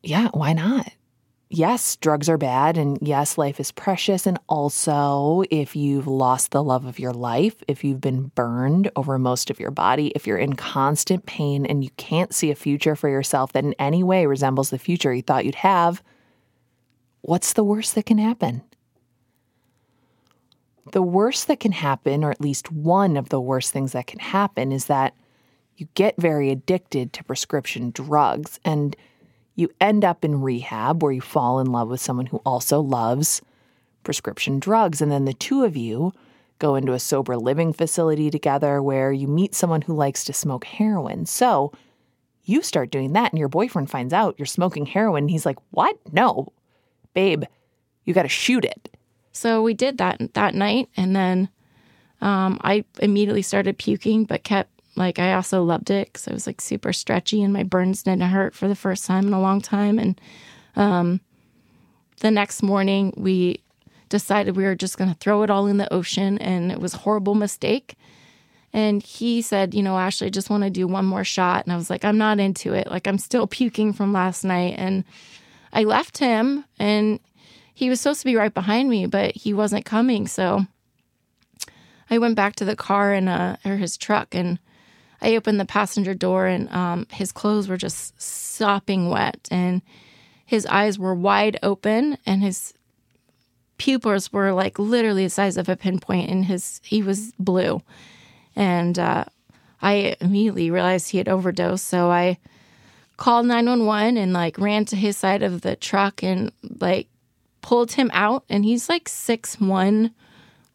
yeah, 0.03 0.29
why 0.33 0.53
not? 0.53 0.89
Yes, 1.49 1.95
drugs 1.97 2.27
are 2.29 2.37
bad, 2.37 2.77
and 2.77 2.97
yes, 3.01 3.37
life 3.37 3.59
is 3.59 3.71
precious. 3.71 4.25
And 4.25 4.39
also, 4.47 5.43
if 5.51 5.75
you've 5.75 6.07
lost 6.07 6.51
the 6.51 6.63
love 6.63 6.85
of 6.85 6.99
your 6.99 7.13
life, 7.13 7.55
if 7.67 7.83
you've 7.83 8.01
been 8.01 8.27
burned 8.35 8.91
over 8.95 9.17
most 9.17 9.49
of 9.49 9.59
your 9.59 9.71
body, 9.71 10.11
if 10.15 10.25
you're 10.25 10.37
in 10.37 10.55
constant 10.55 11.25
pain 11.25 11.65
and 11.65 11.83
you 11.83 11.89
can't 11.97 12.33
see 12.33 12.51
a 12.51 12.55
future 12.55 12.95
for 12.95 13.09
yourself 13.09 13.53
that 13.53 13.63
in 13.63 13.73
any 13.79 14.03
way 14.03 14.25
resembles 14.25 14.69
the 14.69 14.79
future 14.79 15.13
you 15.13 15.21
thought 15.21 15.45
you'd 15.45 15.55
have, 15.55 16.01
what's 17.21 17.53
the 17.53 17.63
worst 17.63 17.95
that 17.95 18.05
can 18.05 18.17
happen? 18.17 18.61
The 20.91 21.01
worst 21.01 21.47
that 21.47 21.59
can 21.59 21.71
happen, 21.71 22.23
or 22.23 22.31
at 22.31 22.41
least 22.41 22.71
one 22.71 23.17
of 23.17 23.29
the 23.29 23.41
worst 23.41 23.71
things 23.71 23.93
that 23.93 24.07
can 24.07 24.19
happen, 24.19 24.71
is 24.71 24.85
that 24.85 25.15
you 25.77 25.87
get 25.95 26.15
very 26.17 26.51
addicted 26.51 27.11
to 27.13 27.23
prescription 27.23 27.91
drugs 27.91 28.59
and 28.63 28.95
You 29.55 29.69
end 29.79 30.03
up 30.03 30.23
in 30.25 30.41
rehab 30.41 31.01
where 31.01 31.11
you 31.11 31.21
fall 31.21 31.59
in 31.59 31.71
love 31.71 31.89
with 31.89 32.01
someone 32.01 32.27
who 32.27 32.41
also 32.45 32.79
loves 32.79 33.41
prescription 34.03 34.59
drugs. 34.59 35.01
And 35.01 35.11
then 35.11 35.25
the 35.25 35.33
two 35.33 35.63
of 35.63 35.75
you 35.75 36.13
go 36.59 36.75
into 36.75 36.93
a 36.93 36.99
sober 36.99 37.35
living 37.35 37.73
facility 37.73 38.29
together 38.29 38.81
where 38.81 39.11
you 39.11 39.27
meet 39.27 39.55
someone 39.55 39.81
who 39.81 39.93
likes 39.93 40.23
to 40.25 40.33
smoke 40.33 40.65
heroin. 40.65 41.25
So 41.25 41.71
you 42.43 42.61
start 42.61 42.91
doing 42.91 43.13
that, 43.13 43.31
and 43.31 43.39
your 43.39 43.49
boyfriend 43.49 43.89
finds 43.89 44.13
out 44.13 44.35
you're 44.37 44.45
smoking 44.45 44.85
heroin. 44.85 45.23
And 45.23 45.31
He's 45.31 45.45
like, 45.45 45.57
What? 45.71 45.97
No, 46.11 46.53
babe, 47.13 47.43
you 48.03 48.13
got 48.13 48.23
to 48.23 48.29
shoot 48.29 48.63
it. 48.63 48.95
So 49.31 49.61
we 49.61 49.73
did 49.73 49.97
that 49.97 50.33
that 50.33 50.55
night, 50.55 50.89
and 50.95 51.15
then 51.15 51.49
um, 52.21 52.59
I 52.63 52.85
immediately 52.99 53.41
started 53.41 53.77
puking, 53.77 54.25
but 54.25 54.43
kept 54.43 54.74
like 54.95 55.19
I 55.19 55.33
also 55.33 55.63
loved 55.63 55.89
it 55.89 56.07
because 56.07 56.27
it 56.27 56.33
was 56.33 56.47
like 56.47 56.61
super 56.61 56.93
stretchy 56.93 57.43
and 57.43 57.53
my 57.53 57.63
burns 57.63 58.03
didn't 58.03 58.21
hurt 58.21 58.55
for 58.55 58.67
the 58.67 58.75
first 58.75 59.05
time 59.05 59.27
in 59.27 59.33
a 59.33 59.41
long 59.41 59.61
time. 59.61 59.99
And 59.99 60.19
um, 60.75 61.21
the 62.21 62.31
next 62.31 62.63
morning, 62.63 63.13
we 63.17 63.61
decided 64.09 64.55
we 64.55 64.63
were 64.63 64.75
just 64.75 64.97
going 64.97 65.09
to 65.09 65.19
throw 65.19 65.43
it 65.43 65.49
all 65.49 65.67
in 65.67 65.77
the 65.77 65.91
ocean, 65.93 66.37
and 66.37 66.71
it 66.71 66.79
was 66.79 66.93
a 66.93 66.99
horrible 66.99 67.35
mistake. 67.35 67.95
And 68.71 69.01
he 69.01 69.41
said, 69.41 69.73
You 69.73 69.83
know, 69.83 69.97
Ashley, 69.97 70.27
I 70.27 70.29
just 70.31 70.49
want 70.49 70.63
to 70.63 70.69
do 70.69 70.87
one 70.87 71.05
more 71.05 71.23
shot. 71.23 71.65
And 71.65 71.73
I 71.73 71.77
was 71.77 71.89
like, 71.89 72.03
I'm 72.03 72.17
not 72.17 72.39
into 72.39 72.73
it. 72.73 72.87
Like, 72.89 73.07
I'm 73.07 73.17
still 73.17 73.47
puking 73.47 73.93
from 73.93 74.13
last 74.13 74.43
night. 74.43 74.75
And 74.77 75.03
I 75.73 75.83
left 75.83 76.17
him, 76.17 76.65
and 76.79 77.19
he 77.73 77.89
was 77.89 77.99
supposed 77.99 78.21
to 78.21 78.25
be 78.25 78.35
right 78.35 78.53
behind 78.53 78.89
me, 78.89 79.05
but 79.05 79.35
he 79.35 79.53
wasn't 79.53 79.85
coming. 79.85 80.27
So 80.27 80.65
I 82.09 82.17
went 82.17 82.35
back 82.35 82.55
to 82.57 82.65
the 82.65 82.75
car 82.75 83.13
and 83.13 83.27
uh, 83.27 83.57
or 83.65 83.77
his 83.77 83.97
truck, 83.97 84.33
and 84.33 84.59
I 85.25 85.35
opened 85.35 85.59
the 85.59 85.65
passenger 85.65 86.13
door, 86.13 86.45
and 86.45 86.71
um, 86.71 87.07
his 87.09 87.31
clothes 87.31 87.67
were 87.67 87.77
just 87.77 88.21
sopping 88.21 89.09
wet, 89.09 89.47
and 89.49 89.81
his 90.45 90.67
eyes 90.67 90.99
were 90.99 91.15
wide 91.15 91.57
open, 91.63 92.19
and 92.27 92.43
his 92.43 92.75
pupils 93.77 94.31
were 94.31 94.53
like 94.53 94.77
literally 94.77 95.23
the 95.23 95.31
size 95.31 95.57
of 95.57 95.67
a 95.67 95.75
pinpoint, 95.75 96.29
and 96.29 96.45
his 96.45 96.79
he 96.83 97.01
was 97.01 97.31
blue, 97.39 97.81
and 98.55 98.99
uh, 98.99 99.25
I 99.81 100.15
immediately 100.21 100.69
realized 100.69 101.09
he 101.09 101.17
had 101.17 101.27
overdosed, 101.27 101.85
so 101.87 102.11
I 102.11 102.37
called 103.17 103.47
911 103.47 104.17
and 104.17 104.31
like 104.31 104.59
ran 104.59 104.85
to 104.85 104.95
his 104.95 105.17
side 105.17 105.41
of 105.41 105.61
the 105.61 105.75
truck 105.75 106.21
and 106.21 106.51
like 106.79 107.07
pulled 107.61 107.93
him 107.93 108.11
out 108.13 108.43
and 108.49 108.65
he's 108.65 108.89
like 108.89 109.07
six 109.07 109.59
one 109.59 110.11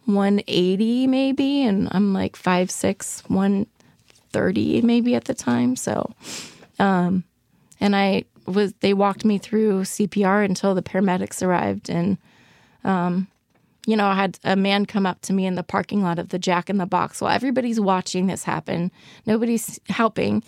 180 0.06 1.06
maybe 1.06 1.62
and 1.62 1.86
i'm 1.92 2.14
like 2.14 2.36
five 2.36 2.70
six 2.70 3.22
130 4.32 4.82
maybe 4.82 5.14
at 5.14 5.24
the 5.24 5.34
time 5.34 5.76
so 5.76 6.10
um 6.78 7.24
and 7.80 7.94
i 7.94 8.24
was 8.46 8.72
they 8.80 8.94
walked 8.94 9.24
me 9.24 9.38
through 9.38 9.82
cpr 9.82 10.44
until 10.44 10.74
the 10.74 10.82
paramedics 10.82 11.42
arrived 11.42 11.88
and 11.88 12.18
um 12.84 13.26
you 13.86 13.96
know 13.96 14.06
i 14.06 14.14
had 14.14 14.38
a 14.44 14.56
man 14.56 14.86
come 14.86 15.06
up 15.06 15.20
to 15.20 15.32
me 15.32 15.46
in 15.46 15.54
the 15.54 15.62
parking 15.62 16.02
lot 16.02 16.18
of 16.18 16.28
the 16.30 16.38
jack 16.38 16.70
in 16.70 16.78
the 16.78 16.86
box 16.86 17.20
while 17.20 17.32
everybody's 17.32 17.80
watching 17.80 18.26
this 18.26 18.44
happen 18.44 18.90
nobody's 19.26 19.78
helping 19.88 20.42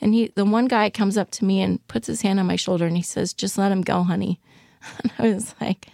and 0.00 0.14
he 0.14 0.32
the 0.34 0.44
one 0.44 0.66
guy 0.66 0.88
comes 0.90 1.16
up 1.16 1.30
to 1.30 1.44
me 1.44 1.60
and 1.60 1.86
puts 1.88 2.06
his 2.06 2.22
hand 2.22 2.40
on 2.40 2.46
my 2.46 2.56
shoulder 2.56 2.86
and 2.86 2.96
he 2.96 3.02
says 3.02 3.32
just 3.32 3.58
let 3.58 3.72
him 3.72 3.82
go 3.82 4.02
honey 4.02 4.40
and 5.02 5.12
i 5.18 5.22
was 5.22 5.54
like 5.60 5.88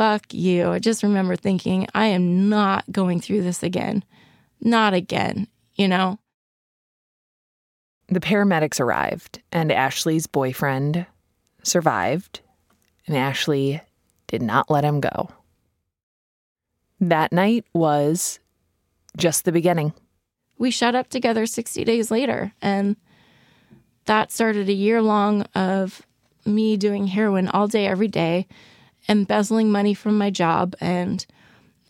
fuck 0.00 0.32
you. 0.32 0.70
I 0.70 0.78
just 0.78 1.02
remember 1.02 1.36
thinking, 1.36 1.86
I 1.94 2.06
am 2.06 2.48
not 2.48 2.90
going 2.90 3.20
through 3.20 3.42
this 3.42 3.62
again. 3.62 4.02
Not 4.62 4.94
again, 4.94 5.46
you 5.74 5.88
know? 5.88 6.18
The 8.10 8.20
paramedics 8.20 8.80
arrived, 8.80 9.40
and 9.52 9.70
Ashley's 9.70 10.26
boyfriend 10.26 11.06
survived, 11.62 12.40
and 13.06 13.16
Ashley 13.16 13.80
did 14.26 14.42
not 14.42 14.68
let 14.68 14.84
him 14.84 15.00
go. 15.00 15.30
That 17.00 17.32
night 17.32 17.64
was 17.72 18.40
just 19.16 19.44
the 19.44 19.52
beginning. 19.52 19.92
We 20.58 20.70
shut 20.70 20.94
up 20.94 21.08
together 21.08 21.46
60 21.46 21.84
days 21.84 22.10
later, 22.10 22.52
and 22.60 22.96
that 24.06 24.32
started 24.32 24.68
a 24.68 24.74
year 24.74 25.00
long 25.00 25.42
of 25.54 26.02
me 26.44 26.76
doing 26.76 27.06
heroin 27.06 27.46
all 27.48 27.68
day, 27.68 27.86
every 27.86 28.08
day, 28.08 28.48
embezzling 29.08 29.70
money 29.70 29.94
from 29.94 30.18
my 30.18 30.30
job. 30.30 30.74
And 30.80 31.24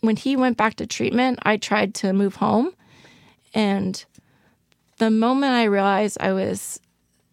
when 0.01 0.17
he 0.17 0.35
went 0.35 0.57
back 0.57 0.75
to 0.75 0.85
treatment, 0.85 1.39
I 1.41 1.57
tried 1.57 1.95
to 1.95 2.13
move 2.13 2.35
home. 2.35 2.73
And 3.53 4.03
the 5.01 5.09
moment 5.09 5.51
I 5.51 5.63
realized 5.63 6.19
I 6.19 6.31
was 6.31 6.79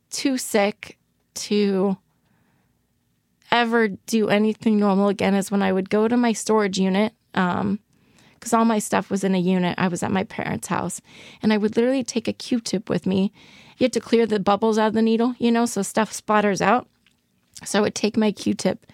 too 0.09 0.39
sick 0.39 0.97
to 1.35 1.99
ever 3.51 3.89
do 3.89 4.31
anything 4.31 4.79
normal 4.79 5.09
again 5.09 5.35
is 5.35 5.51
when 5.51 5.61
I 5.61 5.71
would 5.71 5.91
go 5.91 6.09
to 6.09 6.17
my 6.17 6.33
storage 6.33 6.79
unit. 6.79 7.13
Um, 7.35 7.81
because 8.37 8.55
all 8.55 8.65
my 8.65 8.79
stuff 8.79 9.11
was 9.11 9.23
in 9.23 9.35
a 9.35 9.39
unit. 9.39 9.75
I 9.77 9.89
was 9.89 10.03
at 10.03 10.13
my 10.13 10.25
parents' 10.25 10.69
house, 10.69 11.03
and 11.43 11.53
I 11.53 11.59
would 11.59 11.77
literally 11.77 12.05
take 12.05 12.27
a 12.27 12.33
Q-tip 12.33 12.89
with 12.89 13.05
me. 13.05 13.33
You 13.77 13.85
had 13.85 13.93
to 13.95 14.01
clear 14.01 14.27
the 14.27 14.41
bubbles 14.41 14.79
out 14.79 14.87
of 14.87 14.95
the 14.95 15.03
needle, 15.03 15.35
you 15.39 15.51
know, 15.51 15.67
so 15.67 15.83
stuff 15.83 16.11
splatters 16.11 16.63
out. 16.63 16.87
So 17.65 17.81
I 17.81 17.83
would 17.83 17.97
take 17.97 18.17
my 18.17 18.33
Q-tip 18.33 18.87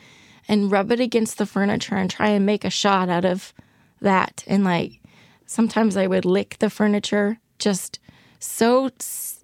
and 0.49 0.73
rub 0.73 0.91
it 0.91 0.99
against 0.99 1.39
the 1.39 1.47
furniture 1.47 1.95
and 1.95 2.11
try 2.11 2.31
and 2.31 2.45
make 2.45 2.65
a 2.65 2.71
shot 2.71 3.09
out 3.09 3.27
of 3.27 3.53
that. 4.01 4.43
And 4.49 4.65
like 4.65 5.01
sometimes 5.47 5.97
I 5.97 6.09
would 6.09 6.25
lick 6.25 6.57
the 6.59 6.71
furniture, 6.71 7.39
just 7.59 8.01
so 8.45 8.91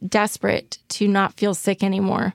desperate 0.07 0.79
to 0.91 1.09
not 1.09 1.35
feel 1.35 1.55
sick 1.55 1.83
anymore. 1.83 2.35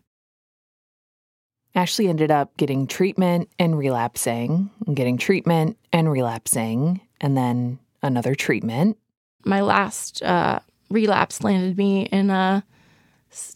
Ashley 1.74 2.08
ended 2.08 2.32
up 2.32 2.56
getting 2.58 2.88
treatment 2.88 3.50
and 3.60 3.78
relapsing, 3.78 4.72
and 4.88 4.96
getting 4.96 5.18
treatment 5.18 5.78
and 5.92 6.10
relapsing, 6.10 7.02
and 7.20 7.36
then 7.36 7.80
another 8.02 8.34
treatment. 8.34 8.98
My 9.44 9.62
last 9.62 10.24
uh, 10.24 10.60
relapse 10.90 11.44
landed 11.44 11.78
me 11.78 12.04
in 12.06 12.30
a 12.30 12.64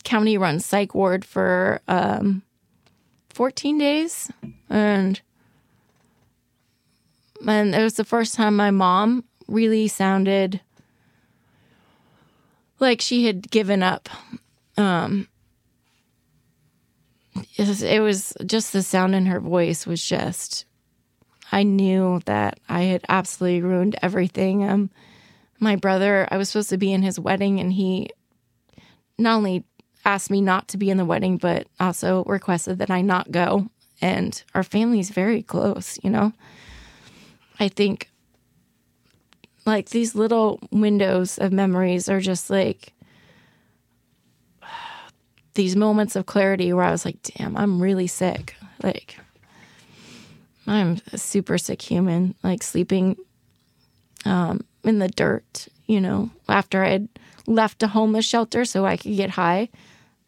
county 0.04 0.38
run 0.38 0.60
psych 0.60 0.94
ward 0.94 1.24
for 1.24 1.80
um, 1.88 2.44
14 3.30 3.78
days. 3.78 4.32
And 4.70 5.22
and 7.48 7.74
it 7.74 7.82
was 7.82 7.94
the 7.94 8.04
first 8.04 8.36
time 8.36 8.58
my 8.58 8.70
mom 8.70 9.24
really 9.48 9.88
sounded 9.88 10.60
like 12.80 13.02
she 13.02 13.26
had 13.26 13.50
given 13.50 13.84
up. 13.84 14.10
Um, 14.78 15.28
it 17.56 17.68
was, 17.68 17.82
it 17.84 18.00
was 18.00 18.34
just 18.46 18.74
the 18.74 18.84
sound 18.84 19.16
in 19.16 19.26
her 19.26 19.40
voice 19.40 19.86
was 19.86 20.04
just. 20.04 20.66
I 21.52 21.64
knew 21.64 22.22
that 22.26 22.60
I 22.70 22.84
had 22.84 23.04
absolutely 23.10 23.62
ruined 23.62 23.96
everything. 24.02 24.64
Um, 24.64 24.92
my 25.60 25.76
brother, 25.76 26.28
I 26.32 26.38
was 26.38 26.50
supposed 26.50 26.70
to 26.70 26.78
be 26.78 26.94
in 26.94 27.02
his 27.02 27.20
wedding, 27.20 27.60
and 27.60 27.74
he 27.74 28.10
not 29.18 29.36
only 29.36 29.66
asked 30.06 30.32
me 30.32 30.42
not 30.42 30.68
to 30.70 30.78
be 30.78 30.90
in 30.90 30.98
the 30.98 31.06
wedding, 31.06 31.38
but 31.38 31.68
also 31.80 32.24
requested 32.26 32.80
that 32.80 32.92
I 32.92 33.02
not 33.02 33.32
go. 33.32 33.70
And 34.02 34.42
our 34.56 34.64
family's 34.64 35.10
very 35.10 35.42
close, 35.42 36.00
you 36.04 36.10
know? 36.10 36.32
I 37.60 37.68
think 37.68 38.09
like 39.70 39.90
these 39.90 40.16
little 40.16 40.60
windows 40.72 41.38
of 41.38 41.52
memories 41.52 42.10
are 42.10 42.20
just 42.20 42.50
like 42.50 42.94
these 45.54 45.76
moments 45.76 46.16
of 46.16 46.26
clarity 46.26 46.74
where 46.74 46.86
I 46.86 46.92
was 46.92 47.06
like, 47.06 47.22
damn, 47.22 47.56
I'm 47.58 47.82
really 47.82 48.08
sick. 48.08 48.56
Like, 48.82 49.18
I'm 50.68 51.00
a 51.12 51.18
super 51.18 51.58
sick 51.58 51.82
human, 51.82 52.36
like 52.44 52.64
sleeping 52.64 53.18
um, 54.26 54.62
in 54.84 55.00
the 55.00 55.10
dirt, 55.10 55.68
you 55.86 56.00
know, 56.00 56.30
after 56.48 56.84
I 56.84 56.90
had 56.90 57.10
left 57.48 57.84
a 57.84 57.88
homeless 57.88 58.26
shelter 58.26 58.66
so 58.66 58.86
I 58.86 58.98
could 58.98 59.16
get 59.16 59.32
high. 59.32 59.70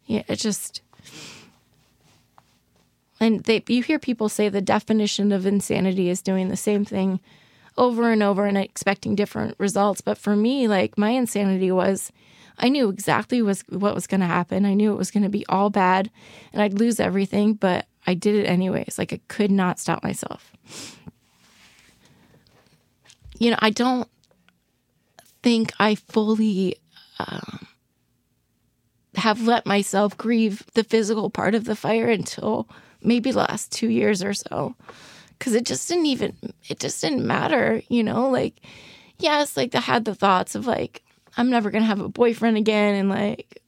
Yeah, 0.06 0.24
it 0.28 0.38
just 0.38 0.82
and 3.20 3.44
they 3.44 3.64
you 3.68 3.84
hear 3.84 4.00
people 4.00 4.28
say 4.28 4.50
the 4.50 4.62
definition 4.62 5.32
of 5.32 5.46
insanity 5.46 6.10
is 6.10 6.22
doing 6.22 6.50
the 6.50 6.58
same 6.58 6.84
thing 6.84 7.20
over 7.82 8.12
and 8.12 8.22
over 8.22 8.46
and 8.46 8.60
expecting 8.60 9.16
different 9.16 9.56
results. 9.58 10.02
But 10.02 10.20
for 10.20 10.36
me, 10.36 10.68
like 10.68 11.00
my 11.00 11.10
insanity 11.10 11.72
was 11.72 12.12
I 12.60 12.70
knew 12.70 12.90
exactly 12.90 13.42
was 13.42 13.64
what 13.70 13.96
was 13.96 14.06
going 14.06 14.22
to 14.22 14.28
happen. 14.28 14.66
I 14.66 14.76
knew 14.76 14.94
it 14.94 14.98
was 14.98 15.10
going 15.10 15.24
to 15.24 15.30
be 15.30 15.46
all 15.50 15.72
bad 15.72 16.12
and 16.54 16.62
I'd 16.62 16.76
lose 16.76 17.00
everything, 17.00 17.56
but 17.56 17.88
I 18.06 18.14
did 18.14 18.36
it 18.36 18.46
anyways. 18.46 19.00
Like 19.00 19.12
I 19.12 19.20
could 19.28 19.50
not 19.50 19.80
stop 19.80 20.04
myself. 20.04 20.56
You 23.40 23.50
know, 23.50 23.58
I 23.60 23.72
don't 23.72 24.08
think 25.42 25.74
I 25.80 25.96
fully 25.96 26.76
um, 27.18 27.66
have 29.16 29.42
let 29.42 29.66
myself 29.66 30.16
grieve 30.16 30.64
the 30.76 30.84
physical 30.84 31.32
part 31.32 31.56
of 31.56 31.66
the 31.66 31.76
fire 31.76 32.10
until 32.10 32.70
maybe 33.02 33.32
the 33.32 33.40
last 33.40 33.72
two 33.72 33.90
years 33.90 34.24
or 34.24 34.36
so. 34.36 34.76
Cause 35.42 35.56
it 35.56 35.66
just 35.66 35.90
didn't 35.90 36.06
even, 36.06 36.38
it 36.70 36.80
just 36.80 37.02
didn't 37.02 37.26
matter, 37.26 37.82
you 37.90 38.04
know? 38.04 38.30
Like, 38.30 38.62
yes, 39.18 39.58
like 39.58 39.74
I 39.74 39.80
had 39.80 40.06
the 40.06 40.14
thoughts 40.14 40.54
of 40.54 40.68
like, 40.68 41.04
I'm 41.36 41.50
never 41.50 41.72
gonna 41.72 41.86
have 41.86 42.00
a 42.00 42.08
boyfriend 42.08 42.58
again. 42.58 42.94
And 42.94 43.10
like, 43.10 43.62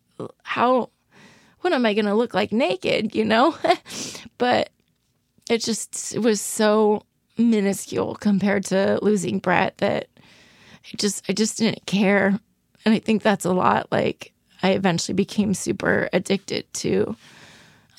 how, 0.43 0.91
what 1.61 1.73
am 1.73 1.85
I 1.85 1.95
to 1.95 2.13
look 2.13 2.35
like 2.35 2.51
naked, 2.51 3.15
you 3.15 3.25
know? 3.25 3.57
but 4.37 4.69
it 5.49 5.63
just 5.63 6.13
it 6.15 6.19
was 6.19 6.39
so 6.39 7.03
minuscule 7.37 8.15
compared 8.15 8.65
to 8.65 8.99
losing 9.01 9.39
Brett 9.39 9.77
that 9.79 10.07
I 10.19 10.97
just 10.97 11.23
I 11.27 11.33
just 11.33 11.57
didn't 11.57 11.85
care. 11.85 12.39
And 12.85 12.93
I 12.93 12.99
think 12.99 13.23
that's 13.23 13.45
a 13.45 13.53
lot 13.53 13.87
like 13.91 14.31
I 14.61 14.71
eventually 14.71 15.15
became 15.15 15.53
super 15.53 16.09
addicted 16.13 16.71
to 16.75 17.15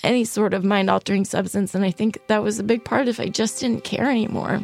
any 0.04 0.24
sort 0.24 0.54
of 0.54 0.64
mind 0.64 0.90
altering 0.90 1.24
substance 1.24 1.74
and 1.74 1.84
I 1.84 1.90
think 1.90 2.18
that 2.28 2.42
was 2.42 2.58
a 2.58 2.64
big 2.64 2.84
part 2.84 3.08
of 3.08 3.18
it. 3.18 3.22
I 3.22 3.28
just 3.28 3.60
didn't 3.60 3.84
care 3.84 4.10
anymore. 4.10 4.60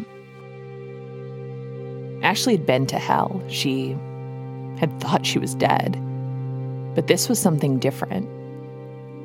Ashley 2.23 2.57
had 2.57 2.67
been 2.67 2.87
to 2.87 2.99
hell. 2.99 3.43
She 3.49 3.97
had 4.79 4.91
thought 5.01 5.27
she 5.27 5.39
was 5.39 5.55
dead. 5.55 5.93
But 6.95 7.07
this 7.07 7.29
was 7.29 7.39
something 7.39 7.79
different. 7.79 8.29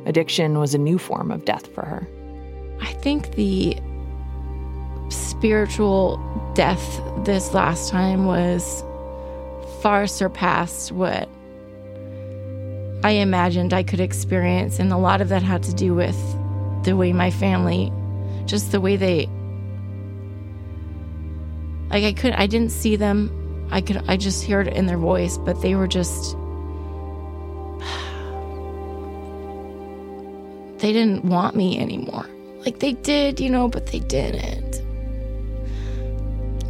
Addiction 0.08 0.60
was 0.60 0.74
a 0.74 0.78
new 0.78 0.98
form 0.98 1.32
of 1.32 1.46
death 1.46 1.68
for 1.74 1.84
her. 1.84 2.08
I 2.82 2.94
think 2.94 3.36
the 3.36 3.78
spiritual 5.10 6.18
death 6.56 7.02
this 7.26 7.54
last 7.54 7.90
time 7.90 8.26
was 8.26 8.84
far 9.82 10.08
surpassed 10.08 10.92
what 10.92 11.30
I 13.06 13.12
imagined 13.12 13.72
I 13.72 13.84
could 13.84 14.00
experience. 14.00 14.80
And 14.80 14.92
a 14.92 14.98
lot 14.98 15.22
of 15.22 15.30
that 15.30 15.44
had 15.44 15.62
to 15.64 15.76
do 15.76 15.94
with 15.94 16.18
the 16.84 16.96
way 16.96 17.14
my 17.14 17.30
family, 17.30 17.94
just 18.48 18.72
the 18.72 18.82
way 18.82 18.96
they, 18.96 19.28
like 21.92 22.04
I 22.04 22.14
couldn't, 22.14 22.40
I 22.40 22.48
didn't 22.48 22.72
see 22.72 22.96
them. 22.96 23.68
I 23.70 23.82
could, 23.82 24.04
I 24.08 24.18
just 24.18 24.48
heard 24.48 24.68
it 24.68 24.76
in 24.76 24.88
their 24.88 24.98
voice, 24.98 25.38
but 25.38 25.62
they 25.62 25.76
were 25.76 25.88
just, 25.88 26.34
they 30.80 30.92
didn't 30.92 31.26
want 31.26 31.56
me 31.56 31.78
anymore. 31.78 32.28
Like 32.66 32.80
they 32.80 32.94
did, 32.94 33.40
you 33.40 33.52
know, 33.52 33.68
but 33.68 33.86
they 33.86 34.00
didn't. 34.00 34.82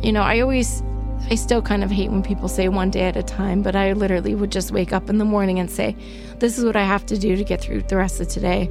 You 0.04 0.12
know, 0.12 0.22
I 0.22 0.42
always, 0.42 0.84
I 1.30 1.36
still 1.36 1.62
kind 1.62 1.82
of 1.82 1.92
hate 1.92 2.12
when 2.12 2.24
people 2.24 2.50
say 2.50 2.68
one 2.68 2.92
day 2.92 3.04
at 3.04 3.16
a 3.16 3.24
time, 3.24 3.62
but 3.62 3.74
I 3.74 3.94
literally 3.94 4.36
would 4.36 4.52
just 4.52 4.72
wake 4.72 4.92
up 4.92 5.10
in 5.10 5.18
the 5.18 5.24
morning 5.24 5.60
and 5.60 5.72
say, 5.72 5.96
this 6.40 6.58
is 6.58 6.66
what 6.66 6.76
I 6.76 6.84
have 6.84 7.06
to 7.08 7.18
do 7.18 7.36
to 7.36 7.44
get 7.44 7.62
through 7.62 7.84
the 7.84 7.98
rest 7.98 8.20
of 8.20 8.28
today. 8.28 8.70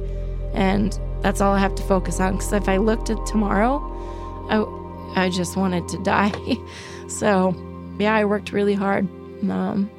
And 0.53 0.97
that's 1.21 1.41
all 1.41 1.53
I 1.53 1.59
have 1.59 1.75
to 1.75 1.83
focus 1.83 2.19
on. 2.19 2.33
Because 2.33 2.53
if 2.53 2.69
I 2.69 2.77
looked 2.77 3.09
at 3.09 3.25
tomorrow, 3.25 3.81
I, 4.49 5.25
I 5.25 5.29
just 5.29 5.57
wanted 5.57 5.87
to 5.89 5.97
die. 6.03 6.31
so, 7.07 7.55
yeah, 7.99 8.15
I 8.15 8.25
worked 8.25 8.51
really 8.51 8.73
hard. 8.73 9.07
Um, 9.49 9.89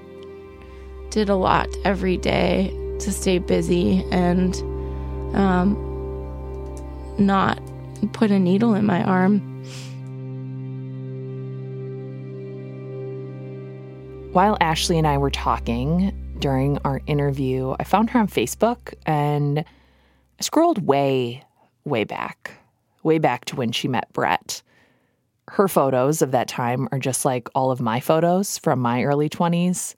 did 1.11 1.29
a 1.29 1.37
lot 1.37 1.69
every 1.85 2.17
day 2.17 2.69
to 3.01 3.13
stay 3.13 3.39
busy 3.39 4.05
and 4.11 4.55
um, 5.35 5.75
not 7.19 7.61
put 8.13 8.31
a 8.31 8.39
needle 8.39 8.75
in 8.75 8.87
my 8.87 9.03
arm. 9.03 9.41
While 14.33 14.59
Ashley 14.61 14.99
and 14.99 15.07
I 15.07 15.17
were 15.17 15.31
talking 15.31 16.13
during 16.41 16.79
our 16.85 17.01
interview, 17.07 17.75
I 17.79 17.85
found 17.85 18.11
her 18.11 18.21
on 18.21 18.29
Facebook 18.29 18.95
and 19.05 19.61
I 19.61 20.43
scrolled 20.43 20.87
way, 20.87 21.43
way 21.85 22.05
back, 22.05 22.53
way 23.03 23.19
back 23.19 23.45
to 23.47 23.57
when 23.57 23.73
she 23.73 23.89
met 23.89 24.13
Brett. 24.13 24.63
Her 25.49 25.69
photos 25.69 26.23
of 26.23 26.33
that 26.33 26.49
time 26.49 26.89
are 26.93 26.99
just 26.99 27.25
like 27.25 27.49
all 27.55 27.71
of 27.71 27.81
my 27.81 28.01
photos 28.01 28.59
from 28.59 28.81
my 28.81 29.05
early 29.05 29.29
20s. 29.29 29.95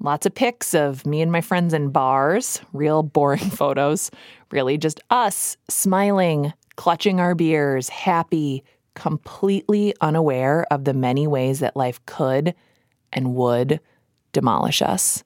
Lots 0.00 0.26
of 0.26 0.34
pics 0.34 0.74
of 0.74 1.06
me 1.06 1.20
and 1.22 1.32
my 1.32 1.40
friends 1.40 1.74
in 1.74 1.90
bars, 1.90 2.60
real 2.72 3.02
boring 3.02 3.38
photos, 3.50 4.10
really 4.50 4.78
just 4.78 5.00
us 5.10 5.56
smiling, 5.68 6.52
clutching 6.76 7.20
our 7.20 7.34
beers, 7.34 7.88
happy, 7.88 8.62
completely 8.94 9.94
unaware 10.00 10.66
of 10.70 10.84
the 10.84 10.94
many 10.94 11.26
ways 11.26 11.60
that 11.60 11.76
life 11.76 12.04
could 12.06 12.54
and 13.12 13.34
would 13.34 13.80
demolish 14.32 14.82
us. 14.82 15.24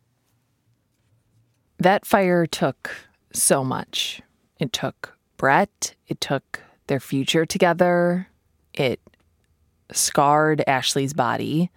That 1.78 2.04
fire 2.04 2.46
took 2.46 2.90
so 3.32 3.62
much. 3.62 4.20
It 4.58 4.72
took 4.72 5.16
Brett, 5.36 5.94
it 6.08 6.20
took 6.20 6.60
their 6.88 6.98
future 6.98 7.46
together, 7.46 8.28
it 8.74 9.00
scarred 9.92 10.64
Ashley's 10.66 11.12
body. 11.12 11.70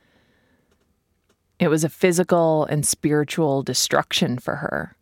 It 1.59 1.67
was 1.67 1.83
a 1.83 1.89
physical 1.89 2.65
and 2.65 2.85
spiritual 2.85 3.61
destruction 3.61 4.39
for 4.39 4.55
her. 4.55 4.95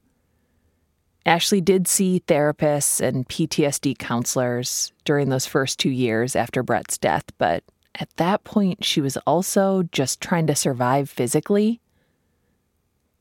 Ashley 1.25 1.61
did 1.61 1.87
see 1.87 2.23
therapists 2.27 2.99
and 2.99 3.27
PTSD 3.27 3.97
counselors 3.97 4.91
during 5.05 5.29
those 5.29 5.45
first 5.45 5.79
two 5.79 5.89
years 5.89 6.35
after 6.35 6.63
Brett's 6.63 6.97
death, 6.97 7.25
but 7.37 7.63
at 7.95 8.09
that 8.17 8.43
point, 8.43 8.83
she 8.83 8.99
was 8.99 9.17
also 9.27 9.83
just 9.91 10.21
trying 10.21 10.47
to 10.47 10.55
survive 10.55 11.09
physically. 11.09 11.81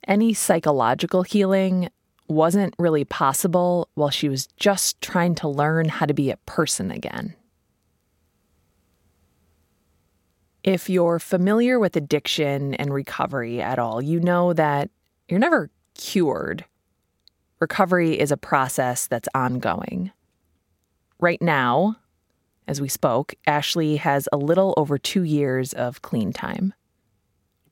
Any 0.09 0.33
psychological 0.33 1.23
healing 1.23 1.91
wasn't 2.29 2.75
really 2.79 3.05
possible 3.05 3.91
while 3.95 4.09
she 4.09 4.31
was 4.31 4.47
just 4.57 4.99
trying 5.03 5.35
to 5.37 5.49
learn 5.49 5.91
how 5.91 6.07
to 6.07 6.15
be 6.15 6.31
a 6.31 6.39
person 6.39 6.91
again. 6.91 7.35
If 10.65 10.89
you're 10.89 11.19
familiar 11.19 11.79
with 11.79 11.95
addiction 11.95 12.75
and 12.75 12.93
recovery 12.93 13.61
at 13.61 13.79
all, 13.79 14.03
you 14.03 14.19
know 14.19 14.55
that 14.55 14.91
you're 15.29 15.39
never 15.39 15.71
cured. 15.95 16.65
Recovery 17.61 18.19
is 18.19 18.33
a 18.33 18.37
process 18.39 19.07
that's 19.07 19.29
ongoing. 19.35 20.11
Right 21.21 21.41
now, 21.43 21.97
as 22.67 22.81
we 22.81 22.89
spoke, 22.89 23.35
Ashley 23.47 23.97
has 23.97 24.27
a 24.33 24.39
little 24.39 24.73
over 24.79 24.97
two 24.97 25.23
years 25.23 25.75
of 25.75 26.01
clean 26.01 26.33
time. 26.33 26.73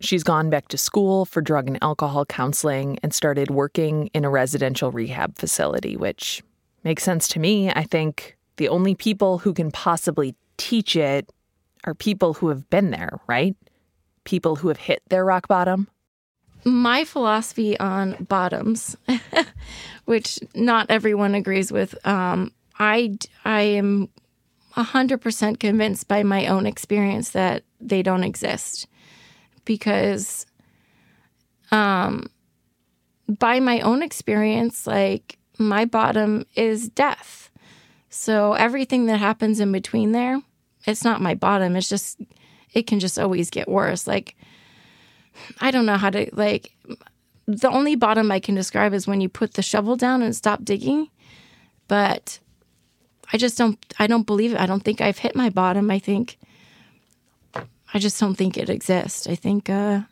She's 0.00 0.22
gone 0.22 0.50
back 0.50 0.68
to 0.68 0.78
school 0.78 1.24
for 1.24 1.40
drug 1.40 1.66
and 1.68 1.78
alcohol 1.82 2.24
counseling 2.26 2.98
and 3.02 3.14
started 3.14 3.50
working 3.50 4.08
in 4.12 4.24
a 4.24 4.30
residential 4.30 4.92
rehab 4.92 5.36
facility, 5.36 5.96
which 5.96 6.42
makes 6.84 7.02
sense 7.02 7.28
to 7.28 7.40
me. 7.40 7.70
I 7.70 7.84
think 7.84 8.36
the 8.56 8.68
only 8.68 8.94
people 8.94 9.38
who 9.38 9.52
can 9.52 9.70
possibly 9.70 10.34
teach 10.56 10.96
it 10.96 11.30
are 11.84 11.94
people 11.94 12.34
who 12.34 12.48
have 12.48 12.68
been 12.68 12.90
there, 12.90 13.20
right? 13.26 13.56
People 14.24 14.56
who 14.56 14.68
have 14.68 14.76
hit 14.76 15.02
their 15.08 15.24
rock 15.24 15.48
bottom. 15.48 15.88
My 16.64 17.04
philosophy 17.04 17.78
on 17.78 18.26
bottoms, 18.28 18.96
which 20.04 20.40
not 20.54 20.90
everyone 20.90 21.34
agrees 21.34 21.70
with, 21.70 21.94
um, 22.06 22.52
I, 22.78 23.16
I 23.44 23.62
am 23.62 24.08
100% 24.76 25.60
convinced 25.60 26.08
by 26.08 26.22
my 26.22 26.46
own 26.46 26.66
experience 26.66 27.30
that 27.30 27.62
they 27.80 28.02
don't 28.02 28.24
exist. 28.24 28.88
Because 29.66 30.46
um, 31.70 32.30
by 33.28 33.60
my 33.60 33.80
own 33.80 34.02
experience, 34.02 34.86
like 34.86 35.36
my 35.58 35.84
bottom 35.84 36.46
is 36.54 36.88
death. 36.88 37.50
So 38.08 38.54
everything 38.54 39.06
that 39.06 39.18
happens 39.18 39.60
in 39.60 39.72
between 39.72 40.12
there, 40.12 40.40
it's 40.86 41.04
not 41.04 41.20
my 41.20 41.34
bottom. 41.34 41.76
It's 41.76 41.90
just, 41.90 42.18
it 42.72 42.86
can 42.86 42.98
just 42.98 43.18
always 43.18 43.50
get 43.50 43.68
worse. 43.68 44.06
Like, 44.06 44.36
I 45.60 45.70
don't 45.70 45.84
know 45.84 45.98
how 45.98 46.08
to, 46.08 46.30
like, 46.32 46.74
the 47.46 47.70
only 47.70 47.94
bottom 47.94 48.32
I 48.32 48.40
can 48.40 48.54
describe 48.54 48.94
is 48.94 49.06
when 49.06 49.20
you 49.20 49.28
put 49.28 49.54
the 49.54 49.62
shovel 49.62 49.96
down 49.96 50.22
and 50.22 50.34
stop 50.34 50.64
digging. 50.64 51.10
But 51.88 52.38
I 53.32 53.38
just 53.38 53.56
don't 53.58 53.78
I 53.98 54.06
don't 54.06 54.26
believe 54.26 54.52
it. 54.52 54.60
I 54.60 54.66
don't 54.66 54.82
think 54.82 55.00
I've 55.00 55.18
hit 55.18 55.36
my 55.36 55.50
bottom. 55.50 55.90
I 55.90 55.98
think 55.98 56.38
I 57.94 57.98
just 57.98 58.20
don't 58.20 58.34
think 58.34 58.56
it 58.56 58.68
exists. 58.68 59.26
I 59.26 59.34
think 59.34 59.70
uh, 59.70 60.02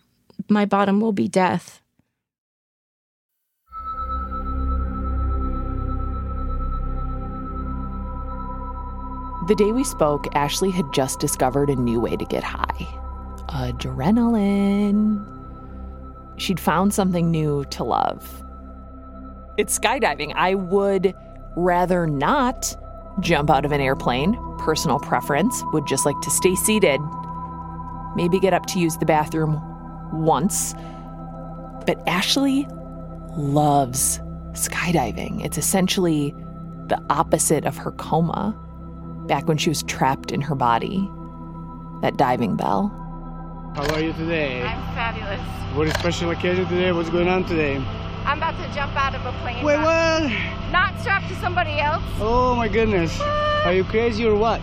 my 0.48 0.64
bottom 0.64 1.00
will 1.00 1.12
be 1.12 1.28
death. 1.28 1.80
The 9.46 9.54
day 9.54 9.72
we 9.72 9.84
spoke, 9.84 10.34
Ashley 10.34 10.70
had 10.70 10.86
just 10.94 11.20
discovered 11.20 11.68
a 11.68 11.76
new 11.76 12.00
way 12.00 12.16
to 12.16 12.24
get 12.24 12.42
high 12.42 13.00
adrenaline. 13.54 15.24
She'd 16.36 16.58
found 16.58 16.92
something 16.92 17.30
new 17.30 17.64
to 17.66 17.84
love. 17.84 18.42
It's 19.56 19.78
skydiving. 19.78 20.32
I 20.34 20.56
would 20.56 21.14
rather 21.56 22.06
not 22.06 22.76
jump 23.20 23.48
out 23.48 23.64
of 23.64 23.70
an 23.70 23.80
airplane, 23.80 24.36
personal 24.58 24.98
preference, 24.98 25.62
would 25.72 25.86
just 25.86 26.04
like 26.04 26.20
to 26.22 26.30
stay 26.30 26.56
seated, 26.56 27.00
maybe 28.16 28.38
get 28.38 28.52
up 28.52 28.66
to 28.66 28.78
use 28.78 28.96
the 28.96 29.06
bathroom 29.06 29.60
once. 30.12 30.74
But 31.86 32.02
Ashley 32.06 32.66
loves 33.36 34.20
skydiving. 34.52 35.44
It's 35.44 35.58
essentially 35.58 36.34
the 36.86 37.02
opposite 37.10 37.64
of 37.64 37.76
her 37.76 37.92
coma 37.92 38.58
back 39.26 39.48
when 39.48 39.56
she 39.56 39.68
was 39.68 39.82
trapped 39.82 40.30
in 40.30 40.40
her 40.40 40.54
body. 40.54 41.10
That 42.02 42.16
diving 42.16 42.56
bell. 42.56 42.88
How 43.74 43.94
are 43.94 44.00
you 44.00 44.12
today? 44.12 44.62
I'm 44.62 44.80
fabulous. 44.94 45.40
What 45.76 45.88
a 45.88 45.98
special 45.98 46.30
occasion 46.30 46.66
today? 46.68 46.92
What's 46.92 47.10
going 47.10 47.28
on 47.28 47.44
today? 47.44 47.76
I'm 48.24 48.38
about 48.38 48.56
to 48.56 48.74
jump 48.74 48.94
out 48.94 49.14
of 49.14 49.26
a 49.26 49.32
plane. 49.40 49.64
Wait, 49.64 49.76
not, 49.76 50.22
what? 50.22 50.70
Not 50.70 51.00
strapped 51.00 51.28
to 51.28 51.36
somebody 51.36 51.78
else. 51.80 52.02
Oh 52.20 52.54
my 52.54 52.68
goodness. 52.68 53.18
Are 53.20 53.72
you 53.72 53.84
crazy 53.84 54.24
or 54.24 54.36
what? 54.36 54.60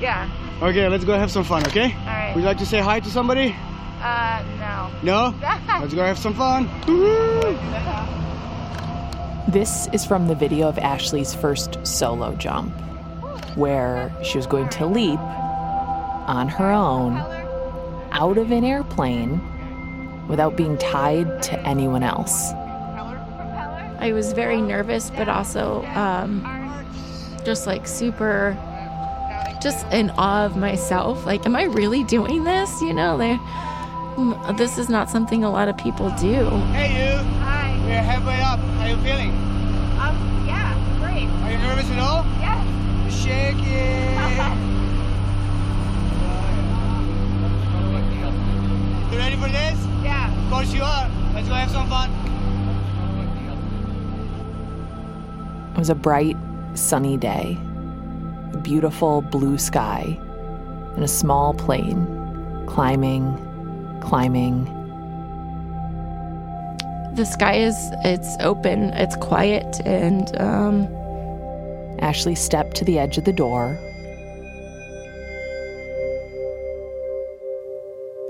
Yeah. 0.00 0.30
Okay, 0.62 0.88
let's 0.88 1.04
go 1.04 1.18
have 1.18 1.30
some 1.30 1.44
fun, 1.44 1.66
okay? 1.66 1.92
All 1.92 2.06
right. 2.06 2.32
Would 2.34 2.40
you 2.40 2.46
like 2.46 2.56
to 2.58 2.66
say 2.66 2.80
hi 2.80 2.98
to 3.00 3.10
somebody? 3.10 3.54
Uh, 4.00 4.42
no. 4.58 4.90
No? 5.02 5.34
Let's 5.80 5.94
go 5.94 6.02
have 6.04 6.18
some 6.18 6.34
fun. 6.34 6.66
This 9.48 9.88
is 9.92 10.04
from 10.06 10.28
the 10.28 10.34
video 10.34 10.68
of 10.68 10.78
Ashley's 10.78 11.34
first 11.34 11.84
solo 11.86 12.34
jump, 12.36 12.72
where 13.56 14.14
she 14.22 14.38
was 14.38 14.46
going 14.46 14.68
to 14.70 14.86
leap 14.86 15.18
on 15.20 16.48
her 16.48 16.70
own 16.70 17.16
out 18.12 18.38
of 18.38 18.50
an 18.50 18.64
airplane 18.64 19.40
without 20.28 20.56
being 20.56 20.78
tied 20.78 21.42
to 21.44 21.60
anyone 21.66 22.02
else. 22.02 22.52
I 23.98 24.12
was 24.12 24.32
very 24.32 24.60
nervous, 24.60 25.10
but 25.10 25.28
also 25.28 25.84
um, 25.86 26.42
just 27.44 27.66
like 27.66 27.86
super, 27.86 28.56
just 29.66 29.84
in 29.92 30.10
awe 30.10 30.44
of 30.44 30.56
myself. 30.56 31.26
Like, 31.26 31.44
am 31.44 31.56
I 31.56 31.64
really 31.64 32.04
doing 32.04 32.44
this? 32.44 32.80
You 32.80 32.94
know, 32.94 33.18
they, 33.18 33.36
this 34.52 34.78
is 34.78 34.88
not 34.88 35.10
something 35.10 35.42
a 35.42 35.50
lot 35.50 35.66
of 35.66 35.76
people 35.76 36.08
do. 36.10 36.50
Hey 36.70 36.92
you, 36.94 37.16
Hi. 37.42 37.76
we're 37.84 38.00
halfway 38.00 38.40
up. 38.42 38.60
How 38.60 38.84
are 38.84 38.90
you 38.90 38.96
feeling? 38.98 39.30
Um, 39.98 40.14
yeah, 40.46 40.70
great. 41.00 41.26
Are 41.42 41.50
you 41.50 41.58
nervous 41.58 41.90
at 41.90 41.98
all? 41.98 42.24
Yes. 42.38 43.22
Shake 43.22 43.56
it. 43.58 44.72
You 49.10 49.22
ready 49.22 49.36
for 49.36 49.48
this? 49.48 49.78
Yeah. 50.04 50.30
Of 50.44 50.50
course 50.52 50.74
you 50.74 50.82
are. 50.82 51.08
Let's 51.34 51.48
go 51.48 51.54
have 51.54 51.70
some 51.70 51.88
fun. 51.88 52.10
It 55.72 55.78
was 55.78 55.90
a 55.90 55.94
bright, 55.94 56.36
sunny 56.74 57.16
day, 57.16 57.58
a 58.52 58.58
beautiful 58.58 59.22
blue 59.22 59.58
sky, 59.58 60.18
and 60.94 61.04
a 61.04 61.08
small 61.08 61.54
plane 61.54 62.06
climbing, 62.66 63.36
climbing. 64.00 64.64
The 67.14 67.24
sky 67.24 67.54
is, 67.54 67.76
it's 68.04 68.36
open, 68.40 68.90
it's 68.94 69.16
quiet, 69.16 69.80
and, 69.86 70.36
um, 70.38 70.88
Ashley 72.00 72.34
stepped 72.34 72.76
to 72.76 72.84
the 72.84 72.98
edge 72.98 73.16
of 73.16 73.24
the 73.24 73.32
door 73.32 73.78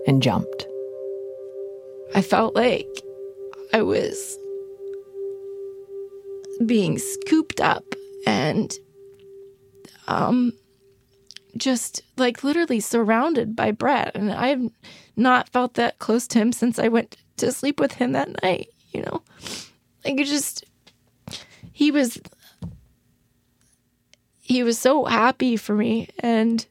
and 0.06 0.22
jumped. 0.22 0.68
I 2.14 2.22
felt 2.22 2.54
like 2.54 2.88
I 3.72 3.82
was 3.82 4.38
being 6.64 6.98
scooped 6.98 7.60
up 7.60 7.96
and 8.24 8.78
um 10.08 10.52
just 11.56 12.02
like 12.16 12.44
literally 12.44 12.80
surrounded 12.80 13.56
by 13.56 13.70
Brett 13.70 14.12
and 14.14 14.30
I've 14.30 14.70
not 15.16 15.48
felt 15.48 15.74
that 15.74 15.98
close 15.98 16.26
to 16.28 16.38
him 16.38 16.52
since 16.52 16.78
I 16.78 16.88
went 16.88 17.16
to 17.38 17.50
sleep 17.52 17.80
with 17.80 17.92
him 17.92 18.12
that 18.12 18.42
night, 18.42 18.68
you 18.92 19.02
know. 19.02 19.22
Like 20.04 20.20
it 20.20 20.26
just 20.26 20.64
he 21.72 21.90
was 21.90 22.20
he 24.40 24.62
was 24.62 24.78
so 24.78 25.04
happy 25.06 25.56
for 25.56 25.74
me 25.74 26.08
and 26.20 26.66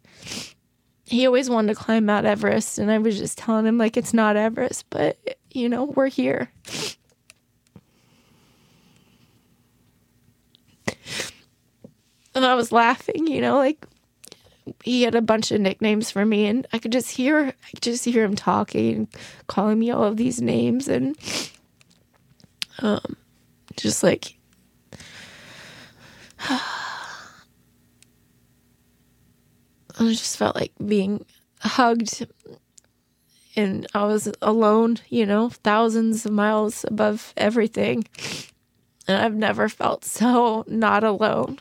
he 1.05 1.27
always 1.27 1.49
wanted 1.49 1.75
to 1.75 1.83
climb 1.83 2.05
Mount 2.05 2.25
Everest, 2.25 2.79
and 2.79 2.91
I 2.91 2.97
was 2.97 3.17
just 3.17 3.37
telling 3.37 3.65
him 3.65 3.77
like 3.77 3.95
it's 3.95 4.13
not 4.13 4.35
Everest, 4.35 4.85
but 4.89 5.17
you 5.51 5.69
know 5.69 5.85
we're 5.85 6.07
here. 6.07 6.51
And 12.35 12.45
I 12.45 12.55
was 12.55 12.71
laughing, 12.71 13.27
you 13.27 13.41
know, 13.41 13.57
like 13.57 13.85
he 14.83 15.03
had 15.03 15.15
a 15.15 15.21
bunch 15.21 15.51
of 15.51 15.61
nicknames 15.61 16.11
for 16.11 16.25
me, 16.25 16.45
and 16.47 16.67
I 16.73 16.79
could 16.79 16.91
just 16.91 17.11
hear, 17.11 17.47
I 17.47 17.69
could 17.71 17.81
just 17.81 18.03
hear 18.05 18.23
him 18.23 18.35
talking, 18.35 19.07
calling 19.47 19.79
me 19.79 19.91
all 19.91 20.03
of 20.03 20.17
these 20.17 20.41
names, 20.41 20.87
and 20.87 21.15
um, 22.79 23.15
just 23.77 24.03
like. 24.03 24.37
I 29.97 30.09
just 30.09 30.35
felt 30.35 30.55
like 30.57 30.73
being 30.85 31.25
hugged 31.61 32.27
and 33.55 33.87
I 33.93 34.05
was 34.05 34.31
alone, 34.41 34.97
you 35.09 35.25
know, 35.25 35.49
thousands 35.49 36.25
of 36.25 36.31
miles 36.31 36.85
above 36.87 37.33
everything. 37.37 38.05
And 39.07 39.17
I've 39.17 39.35
never 39.35 39.69
felt 39.69 40.03
so 40.03 40.65
not 40.67 41.03
alone. 41.03 41.59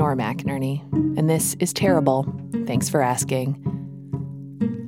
Nora 0.00 0.16
McInerney, 0.16 0.80
and 1.18 1.28
this 1.28 1.52
is 1.60 1.74
Terrible. 1.74 2.26
Thanks 2.66 2.88
for 2.88 3.02
asking. 3.02 3.54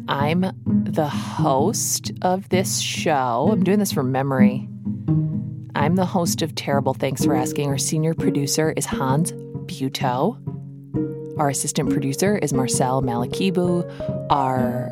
I'm 0.08 0.40
the 0.64 1.06
host 1.06 2.12
of 2.22 2.48
this 2.48 2.80
show. 2.80 3.50
I'm 3.52 3.62
doing 3.62 3.78
this 3.78 3.92
from 3.92 4.10
memory. 4.10 4.66
I'm 5.74 5.96
the 5.96 6.06
host 6.06 6.40
of 6.40 6.54
Terrible. 6.54 6.94
Thanks 6.94 7.26
for 7.26 7.34
asking. 7.34 7.68
Our 7.68 7.76
senior 7.76 8.14
producer 8.14 8.72
is 8.74 8.86
Hans 8.86 9.32
Buetow. 9.32 10.38
Our 11.38 11.50
assistant 11.50 11.90
producer 11.90 12.38
is 12.38 12.54
Marcel 12.54 13.02
Malekebu. 13.02 14.30
Our 14.30 14.88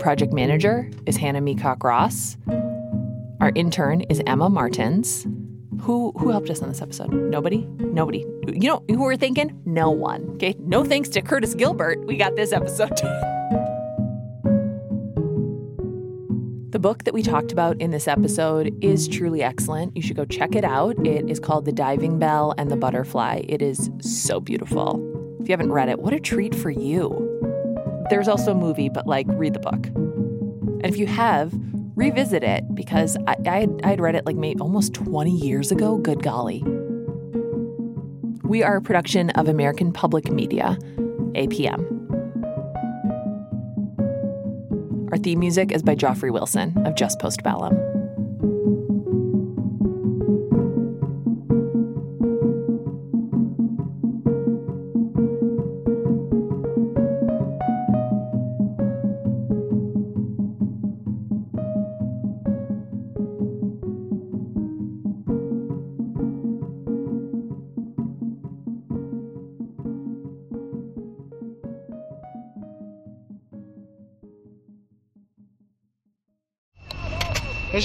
project 0.00 0.32
manager 0.32 0.90
is 1.04 1.18
Hannah 1.18 1.42
Meacock 1.42 1.84
Ross. 1.84 2.38
Our 3.40 3.52
intern 3.54 4.00
is 4.00 4.22
Emma 4.26 4.48
Martins. 4.48 5.26
Who 5.80 6.12
who 6.16 6.30
helped 6.30 6.50
us 6.50 6.62
on 6.62 6.68
this 6.68 6.82
episode? 6.82 7.12
Nobody? 7.12 7.66
Nobody. 7.78 8.26
You 8.46 8.68
know 8.68 8.82
who 8.88 9.02
we're 9.02 9.16
thinking? 9.16 9.60
No 9.64 9.90
one. 9.90 10.30
Okay. 10.34 10.54
No 10.58 10.84
thanks 10.84 11.08
to 11.10 11.22
Curtis 11.22 11.54
Gilbert. 11.54 12.04
We 12.06 12.16
got 12.16 12.36
this 12.36 12.52
episode. 12.52 12.90
the 16.70 16.78
book 16.80 17.04
that 17.04 17.14
we 17.14 17.22
talked 17.22 17.52
about 17.52 17.80
in 17.80 17.90
this 17.90 18.06
episode 18.06 18.76
is 18.82 19.08
truly 19.08 19.42
excellent. 19.42 19.96
You 19.96 20.02
should 20.02 20.16
go 20.16 20.24
check 20.24 20.54
it 20.54 20.64
out. 20.64 20.94
It 21.06 21.28
is 21.30 21.40
called 21.40 21.64
The 21.64 21.72
Diving 21.72 22.18
Bell 22.18 22.54
and 22.58 22.70
the 22.70 22.76
Butterfly. 22.76 23.44
It 23.48 23.62
is 23.62 23.90
so 24.00 24.40
beautiful. 24.40 25.00
If 25.40 25.48
you 25.48 25.52
haven't 25.52 25.72
read 25.72 25.88
it, 25.88 26.00
what 26.00 26.12
a 26.12 26.20
treat 26.20 26.54
for 26.54 26.70
you. 26.70 27.32
There's 28.10 28.28
also 28.28 28.52
a 28.52 28.54
movie, 28.54 28.88
but 28.88 29.06
like 29.06 29.26
read 29.30 29.54
the 29.54 29.60
book. 29.60 29.86
And 29.86 30.86
if 30.86 30.98
you 30.98 31.06
have, 31.06 31.54
revisit 31.96 32.44
it 32.44 32.72
because 32.74 33.16
I, 33.26 33.36
I, 33.46 33.60
had, 33.60 33.80
I 33.82 33.88
had 33.88 34.00
read 34.00 34.14
it 34.14 34.26
like 34.26 34.36
maybe 34.36 34.60
almost 34.60 34.94
20 34.94 35.30
years 35.30 35.72
ago. 35.72 35.96
Good 35.96 36.22
golly. 36.22 36.62
We 38.44 38.62
are 38.62 38.76
a 38.76 38.82
production 38.82 39.30
of 39.30 39.48
American 39.48 39.92
Public 39.92 40.30
Media, 40.30 40.78
APM. 41.34 41.94
Our 45.10 45.18
theme 45.18 45.40
music 45.40 45.72
is 45.72 45.82
by 45.82 45.96
Joffrey 45.96 46.30
Wilson 46.30 46.76
of 46.86 46.94
Just 46.94 47.18
Post 47.18 47.42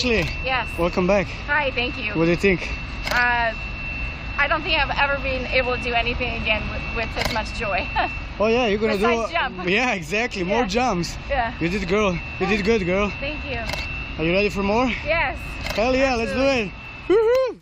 Ashley, 0.02 0.26
Yes. 0.44 0.68
welcome 0.80 1.06
back. 1.06 1.28
Hi, 1.46 1.70
thank 1.72 1.96
you. 1.96 2.14
What 2.14 2.26
do 2.26 2.32
you 2.32 2.36
think? 2.38 2.68
Uh, 3.12 3.54
I 4.36 4.48
don't 4.50 4.64
think 4.64 4.80
I've 4.80 4.98
ever 4.98 5.22
been 5.22 5.46
able 5.46 5.78
to 5.78 5.84
do 5.84 5.94
anything 5.94 6.42
again 6.42 6.64
with, 6.72 6.82
with 6.96 7.18
as 7.28 7.32
much 7.34 7.54
joy. 7.58 7.88
Oh 8.40 8.48
yeah, 8.48 8.66
you're 8.66 8.80
gonna 8.80 8.94
Besides 8.98 9.28
do. 9.30 9.34
jump. 9.36 9.68
Yeah, 9.70 9.92
exactly. 9.94 10.44
More 10.44 10.62
Yeah. 10.62 10.68
jumps. 10.68 11.16
yeah. 11.30 11.54
You 11.60 11.70
did, 11.70 11.88
girl. 11.88 12.18
You 12.40 12.48
did 12.48 12.66
good, 12.66 12.84
girl. 12.88 13.12
Thank 13.20 13.46
you. 13.46 13.60
Are 14.18 14.24
you 14.26 14.32
ready 14.34 14.50
for 14.50 14.64
more? 14.64 14.88
Yes. 15.06 15.38
Hell 15.76 15.96
yeah, 15.96 16.16
let's 16.16 16.32
do 16.32 16.42
it. 16.42 16.72
Woohoo! 17.08 17.62